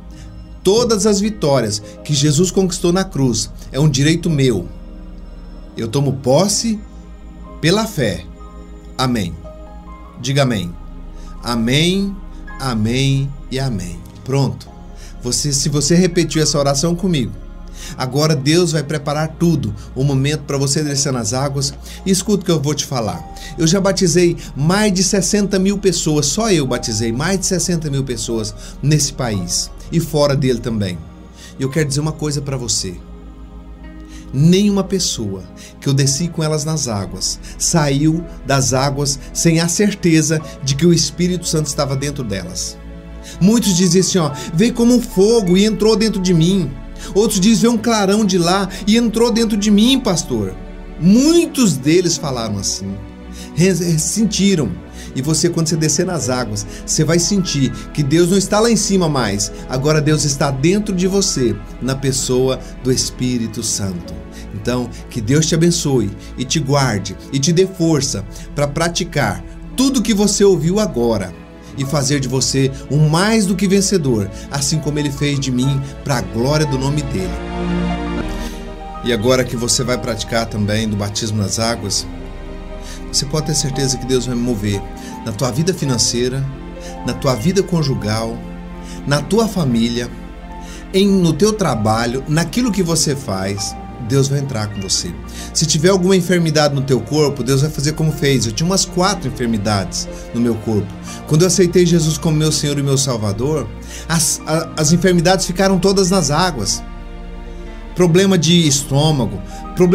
todas 0.63 1.07
as 1.07 1.19
vitórias 1.19 1.83
que 2.05 2.15
Jesus 2.15 2.53
conquistou 2.53 2.93
na 2.93 3.03
cruz 3.03 3.51
é 3.73 3.81
um 3.81 3.89
direito 3.89 4.31
meu. 4.31 4.69
Eu 5.77 5.89
tomo 5.89 6.13
posse 6.15 6.79
pela 7.61 7.85
fé. 7.85 8.25
Amém. 8.97 9.35
Diga 10.21 10.43
amém. 10.43 10.73
Amém, 11.43 12.15
amém 12.61 13.33
e 13.51 13.59
amém. 13.59 13.99
Pronto. 14.25 14.69
Você, 15.23 15.53
se 15.53 15.69
você 15.69 15.97
repetiu 15.97 16.43
essa 16.43 16.59
oração 16.59 16.95
comigo, 16.95 17.33
Agora 17.97 18.35
Deus 18.35 18.73
vai 18.73 18.83
preparar 18.83 19.37
tudo, 19.39 19.75
o 19.95 20.05
momento 20.05 20.43
para 20.43 20.59
você 20.59 20.83
descer 20.83 21.13
nas 21.13 21.33
águas. 21.33 21.73
E 22.05 22.11
escuta 22.11 22.43
o 22.43 22.45
que 22.45 22.51
eu 22.51 22.61
vou 22.61 22.75
te 22.75 22.85
falar. 22.85 23.23
Eu 23.59 23.67
já 23.67 23.81
batizei 23.81 24.37
mais 24.57 24.93
de 24.93 25.03
60 25.03 25.59
mil 25.59 25.79
pessoas, 25.79 26.27
só 26.27 26.51
eu 26.51 26.67
batizei 26.67 27.13
mais 27.13 27.41
de 27.41 27.47
60 27.47 27.91
mil 27.91 28.05
pessoas 28.05 28.55
nesse 28.83 29.13
país 29.13 29.71
e 29.93 30.01
fora 30.01 30.37
dele 30.37 30.61
também. 30.61 30.99
E 31.59 31.63
eu 31.63 31.71
quero 31.71 31.89
dizer 31.89 32.01
uma 32.01 32.13
coisa 32.13 32.41
para 32.41 32.57
você. 32.57 32.97
Nenhuma 34.33 34.85
pessoa 34.85 35.43
que 35.81 35.89
eu 35.89 35.95
desci 35.95 36.29
com 36.29 36.43
elas 36.43 36.65
nas 36.65 36.87
águas 36.87 37.41
saiu 37.59 38.25
das 38.47 38.73
águas 38.73 39.19
sem 39.33 39.61
a 39.61 39.69
certeza 39.69 40.41
de 40.63 40.77
que 40.77 40.87
o 40.87 40.93
Espírito 40.93 41.47
Santo 41.47 41.67
estava 41.67 41.97
dentro 41.97 42.23
delas. 42.23 42.79
Muitos 43.41 43.77
dizem 43.77 44.01
assim: 44.01 44.19
ó, 44.19 44.31
veio 44.55 44.73
como 44.73 44.95
um 44.95 45.03
fogo 45.03 45.57
e 45.57 45.65
entrou 45.65 45.97
dentro 45.97 46.21
de 46.21 46.33
mim. 46.33 46.71
Outros 47.15 47.41
dizem, 47.41 47.63
veio 47.63 47.73
um 47.73 47.79
clarão 47.79 48.25
de 48.25 48.39
lá 48.39 48.69
e 48.87 48.97
entrou 48.97 49.31
dentro 49.31 49.57
de 49.57 49.71
mim, 49.71 49.99
pastor. 50.01 50.55
Muitos 51.01 51.77
deles 51.77 52.17
falaram 52.17 52.59
assim. 52.59 52.95
Sentiram. 53.99 54.71
E 55.15 55.23
você, 55.23 55.49
quando 55.49 55.69
você 55.69 55.77
descer 55.77 56.07
nas 56.07 56.29
águas, 56.29 56.67
você 56.87 57.05
vai 57.05 57.19
sentir 57.19 57.73
que 57.93 58.03
Deus 58.03 58.31
não 58.31 58.39
está 58.39 58.61
lá 58.61 58.71
em 58.71 58.77
cima 58.77 59.09
mais. 59.09 59.51
Agora 59.69 60.01
Deus 60.01 60.25
está 60.25 60.51
dentro 60.51 60.95
de 60.95 61.07
você, 61.07 61.57
na 61.83 61.97
pessoa 61.97 62.61
do 62.85 62.93
Espírito 62.93 63.63
Santo. 63.63 64.15
Então, 64.55 64.89
que 65.09 65.21
Deus 65.21 65.47
te 65.47 65.55
abençoe 65.55 66.11
e 66.37 66.45
te 66.45 66.61
guarde 66.61 67.17
e 67.33 67.39
te 67.39 67.53
dê 67.53 67.67
força 67.67 68.25
para 68.55 68.69
praticar 68.69 69.43
tudo 69.77 70.03
que 70.03 70.13
você 70.13 70.45
ouviu 70.45 70.79
agora 70.79 71.33
e 71.77 71.85
fazer 71.85 72.21
de 72.21 72.29
você 72.29 72.71
um 72.91 73.09
mais 73.09 73.47
do 73.47 73.57
que 73.57 73.69
vencedor, 73.69 74.31
assim 74.51 74.79
como 74.79 74.99
ele 74.99 75.11
fez 75.11 75.39
de 75.39 75.51
mim, 75.51 75.81
para 76.05 76.19
a 76.19 76.21
glória 76.21 76.67
do 76.67 76.79
nome 76.79 77.03
dele. 77.03 77.31
E 79.05 79.13
agora 79.13 79.45
que 79.45 79.57
você 79.57 79.83
vai 79.83 79.97
praticar 79.97 80.47
também 80.47 80.89
do 80.89 80.97
batismo 80.97 81.41
nas 81.41 81.59
águas, 81.59 82.07
você 83.11 83.25
pode 83.25 83.47
ter 83.47 83.55
certeza 83.55 83.97
que 83.97 84.07
Deus 84.07 84.27
vai 84.27 84.35
mover 84.37 84.81
na 85.25 85.33
tua 85.33 85.51
vida 85.51 85.73
financeira, 85.73 86.45
na 87.07 87.15
tua 87.15 87.35
vida 87.35 87.63
conjugal, 87.63 88.37
na 89.07 89.21
tua 89.23 89.49
família, 89.49 90.11
em, 90.93 91.09
no 91.09 91.33
teu 91.33 91.53
trabalho, 91.53 92.23
naquilo 92.29 92.71
que 92.71 92.83
você 92.83 93.17
faz. 93.17 93.75
Deus 94.09 94.29
vai 94.29 94.39
entrar 94.41 94.69
com 94.69 94.81
você. 94.81 95.13
Se 95.53 95.67
tiver 95.67 95.91
alguma 95.91 96.17
enfermidade 96.17 96.75
no 96.75 96.83
teu 96.83 97.01
corpo, 97.01 97.43
Deus 97.43 97.63
vai 97.63 97.71
fazer 97.71 97.93
como 97.93 98.13
fez. 98.13 98.47
Eu 98.47 98.53
tinha 98.53 98.67
umas 98.67 98.85
quatro 98.85 99.29
enfermidades 99.29 100.09
no 100.35 100.41
meu 100.41 100.55
corpo. 100.57 100.89
Quando 101.27 101.43
eu 101.43 101.49
aceitei 101.49 101.87
Jesus 101.87 102.19
como 102.19 102.37
meu 102.37 102.53
Senhor 102.53 102.79
e 102.79 102.83
meu 102.83 102.99
Salvador, 102.99 103.69
as, 104.09 104.41
as 104.77 104.93
enfermidades 104.93 105.47
ficaram 105.47 105.79
todas 105.79 106.11
nas 106.11 106.31
águas. 106.31 106.83
Problema 107.95 108.39
de 108.39 108.67
estômago, 108.67 109.41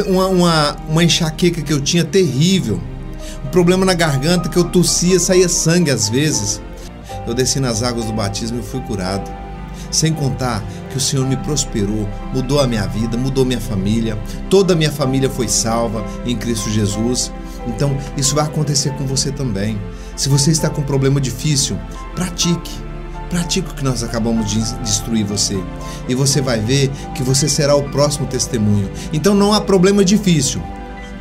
uma, 0.08 0.28
uma, 0.28 0.76
uma 0.88 1.04
enxaqueca 1.04 1.62
que 1.62 1.74
eu 1.74 1.82
tinha 1.82 2.04
terrível, 2.04 2.80
um 3.44 3.50
problema 3.50 3.86
na 3.86 3.94
garganta 3.94 4.50
que 4.50 4.58
eu 4.58 4.64
tossia, 4.64 5.20
saía 5.20 5.50
sangue 5.50 5.90
às 5.90 6.10
vezes. 6.10 6.62
Eu 7.26 7.34
desci 7.34 7.60
nas 7.60 7.82
águas 7.82 8.06
do 8.06 8.14
batismo 8.14 8.60
e 8.60 8.64
fui 8.64 8.82
curado. 8.82 9.45
Sem 9.96 10.14
contar 10.14 10.62
que 10.90 10.98
o 10.98 11.00
Senhor 11.00 11.26
me 11.26 11.38
prosperou, 11.38 12.06
mudou 12.34 12.60
a 12.60 12.68
minha 12.68 12.86
vida, 12.86 13.16
mudou 13.16 13.46
minha 13.46 13.62
família, 13.62 14.22
toda 14.50 14.74
a 14.74 14.76
minha 14.76 14.92
família 14.92 15.30
foi 15.30 15.48
salva 15.48 16.06
em 16.26 16.36
Cristo 16.36 16.70
Jesus. 16.70 17.32
Então, 17.66 17.98
isso 18.18 18.36
vai 18.36 18.44
acontecer 18.44 18.90
com 18.98 19.06
você 19.06 19.32
também. 19.32 19.80
Se 20.18 20.28
você 20.28 20.52
está 20.52 20.70
com 20.70 20.82
um 20.82 20.84
problema 20.84 21.22
difícil, 21.22 21.80
pratique. 22.14 22.74
Pratique 23.30 23.70
o 23.70 23.74
que 23.74 23.86
nós 23.86 24.04
acabamos 24.04 24.52
de 24.52 24.60
destruir 24.84 25.24
você. 25.24 25.58
E 26.10 26.14
você 26.14 26.42
vai 26.42 26.60
ver 26.60 26.92
que 27.16 27.24
você 27.24 27.48
será 27.48 27.74
o 27.74 27.90
próximo 27.90 28.28
testemunho. 28.28 28.92
Então 29.14 29.34
não 29.34 29.54
há 29.54 29.62
problema 29.62 30.04
difícil 30.04 30.62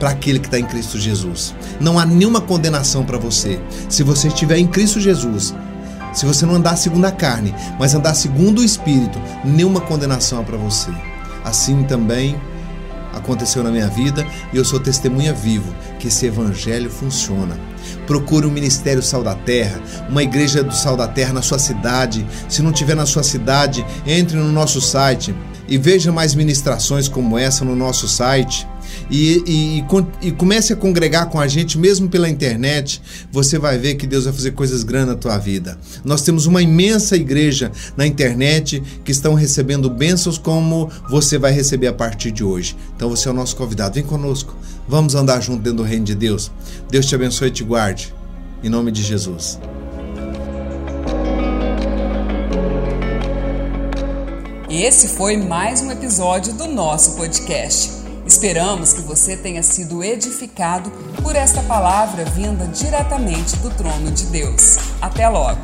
para 0.01 0.11
aquele 0.11 0.41
que 0.41 0.49
está 0.49 0.59
em 0.59 0.67
Cristo 0.67 0.99
Jesus. 0.99 1.55
Não 1.79 1.97
há 1.97 2.05
nenhuma 2.05 2.41
condenação 2.41 3.05
para 3.05 3.19
você. 3.19 3.61
Se 3.89 4.03
você 4.03 4.27
estiver 4.27 4.59
em 4.59 4.67
Cristo 4.67 4.99
Jesus, 4.99 5.55
se 6.15 6.25
você 6.25 6.47
não 6.47 6.55
andar 6.55 6.77
segundo 6.77 7.05
a 7.05 7.13
carne, 7.13 7.55
mas 7.79 7.95
andar 7.95 8.15
segundo 8.15 8.61
o 8.61 8.65
Espírito, 8.65 9.21
nenhuma 9.45 9.81
condenação 9.81 10.41
é 10.41 10.45
para 10.45 10.57
você. 10.57 10.91
Assim 11.45 11.83
também 11.85 12.41
aconteceu 13.13 13.63
na 13.63 13.71
minha 13.71 13.89
vida 13.89 14.27
e 14.53 14.57
eu 14.57 14.65
sou 14.65 14.81
testemunha 14.81 15.33
vivo 15.33 15.75
que 15.99 16.09
esse 16.09 16.27
evangelho 16.27 16.91
funciona. 16.91 17.59
Procure 18.07 18.47
um 18.47 18.51
ministério 18.51 19.03
Sal 19.03 19.23
da 19.23 19.35
Terra, 19.35 19.81
uma 20.09 20.23
igreja 20.23 20.63
do 20.63 20.75
Sal 20.75 20.97
da 20.97 21.07
Terra 21.07 21.33
na 21.33 21.43
sua 21.43 21.59
cidade. 21.59 22.27
Se 22.49 22.63
não 22.63 22.73
tiver 22.73 22.95
na 22.95 23.07
sua 23.07 23.23
cidade, 23.23 23.85
entre 24.07 24.37
no 24.37 24.51
nosso 24.53 24.81
site 24.81 25.35
e 25.69 25.79
veja 25.79 26.13
mais 26.13 26.35
ministrações 26.35 27.09
como 27.09 27.39
essa 27.39 27.65
no 27.65 27.75
nosso 27.75 28.07
site 28.07 28.67
e, 29.11 29.43
e, 29.47 30.29
e, 30.29 30.33
comece 30.33 30.73
a 30.73 30.77
congregar 30.77 31.29
com 31.29 31.39
a 31.41 31.47
gente, 31.47 31.79
mesmo 31.79 32.09
pela 32.09 32.29
internet, 32.29 33.01
você 33.31 33.59
vai 33.59 33.79
ver 33.79 33.95
que 33.95 34.07
Deus 34.07 34.25
vai 34.25 34.33
fazer 34.33 34.53
coisas 34.53 34.83
grandes 34.83 35.09
na 35.09 35.15
tua 35.15 35.39
vida. 35.39 35.79
Nós 36.05 36.23
temos 36.23 36.47
uma 36.47 36.63
imensa 36.63 37.17
igreja 37.17 37.71
na 37.97 38.07
internet 38.07 38.83
que 39.05 39.13
estão 39.13 39.35
recebendo 39.35 39.91
bênçãos 39.91 40.39
como 40.39 40.91
você 41.09 41.39
vai 41.39 41.53
receber 41.53 41.87
a 41.87 41.93
partir 41.93 42.31
de 42.31 42.45
hoje. 42.45 42.77
Então 42.97 43.09
você 43.09 43.29
é 43.29 43.31
o 43.31 43.35
nosso 43.35 43.57
convidado, 43.57 43.95
vem 43.95 44.05
conosco. 44.05 44.57
Vamos 44.87 45.15
andar 45.15 45.41
junto 45.41 45.63
dentro 45.63 45.79
do 45.79 45.83
reino 45.83 46.05
de 46.05 46.15
Deus. 46.15 46.51
Deus 46.91 47.07
te 47.07 47.15
abençoe 47.15 47.49
e 47.49 47.51
te 47.51 47.65
guarde. 47.65 48.15
Em 48.63 48.69
nome 48.69 48.91
de 48.91 49.03
Jesus. 49.03 49.59
Esse 54.69 55.09
foi 55.09 55.37
mais 55.37 55.81
um 55.83 55.91
episódio 55.93 56.53
do 56.55 56.67
nosso 56.67 57.17
podcast. 57.17 58.04
Esperamos 58.27 58.95
que 58.95 59.03
você 59.03 59.37
tenha 59.37 59.63
sido 59.63 60.03
edificado 60.03 60.91
por 61.23 61.37
esta 61.37 61.63
palavra 61.63 62.25
vinda 62.25 62.67
diretamente 62.67 63.57
do 63.57 63.71
trono 63.71 64.11
de 64.11 64.27
Deus. 64.27 64.77
Até 65.01 65.29
logo! 65.29 65.61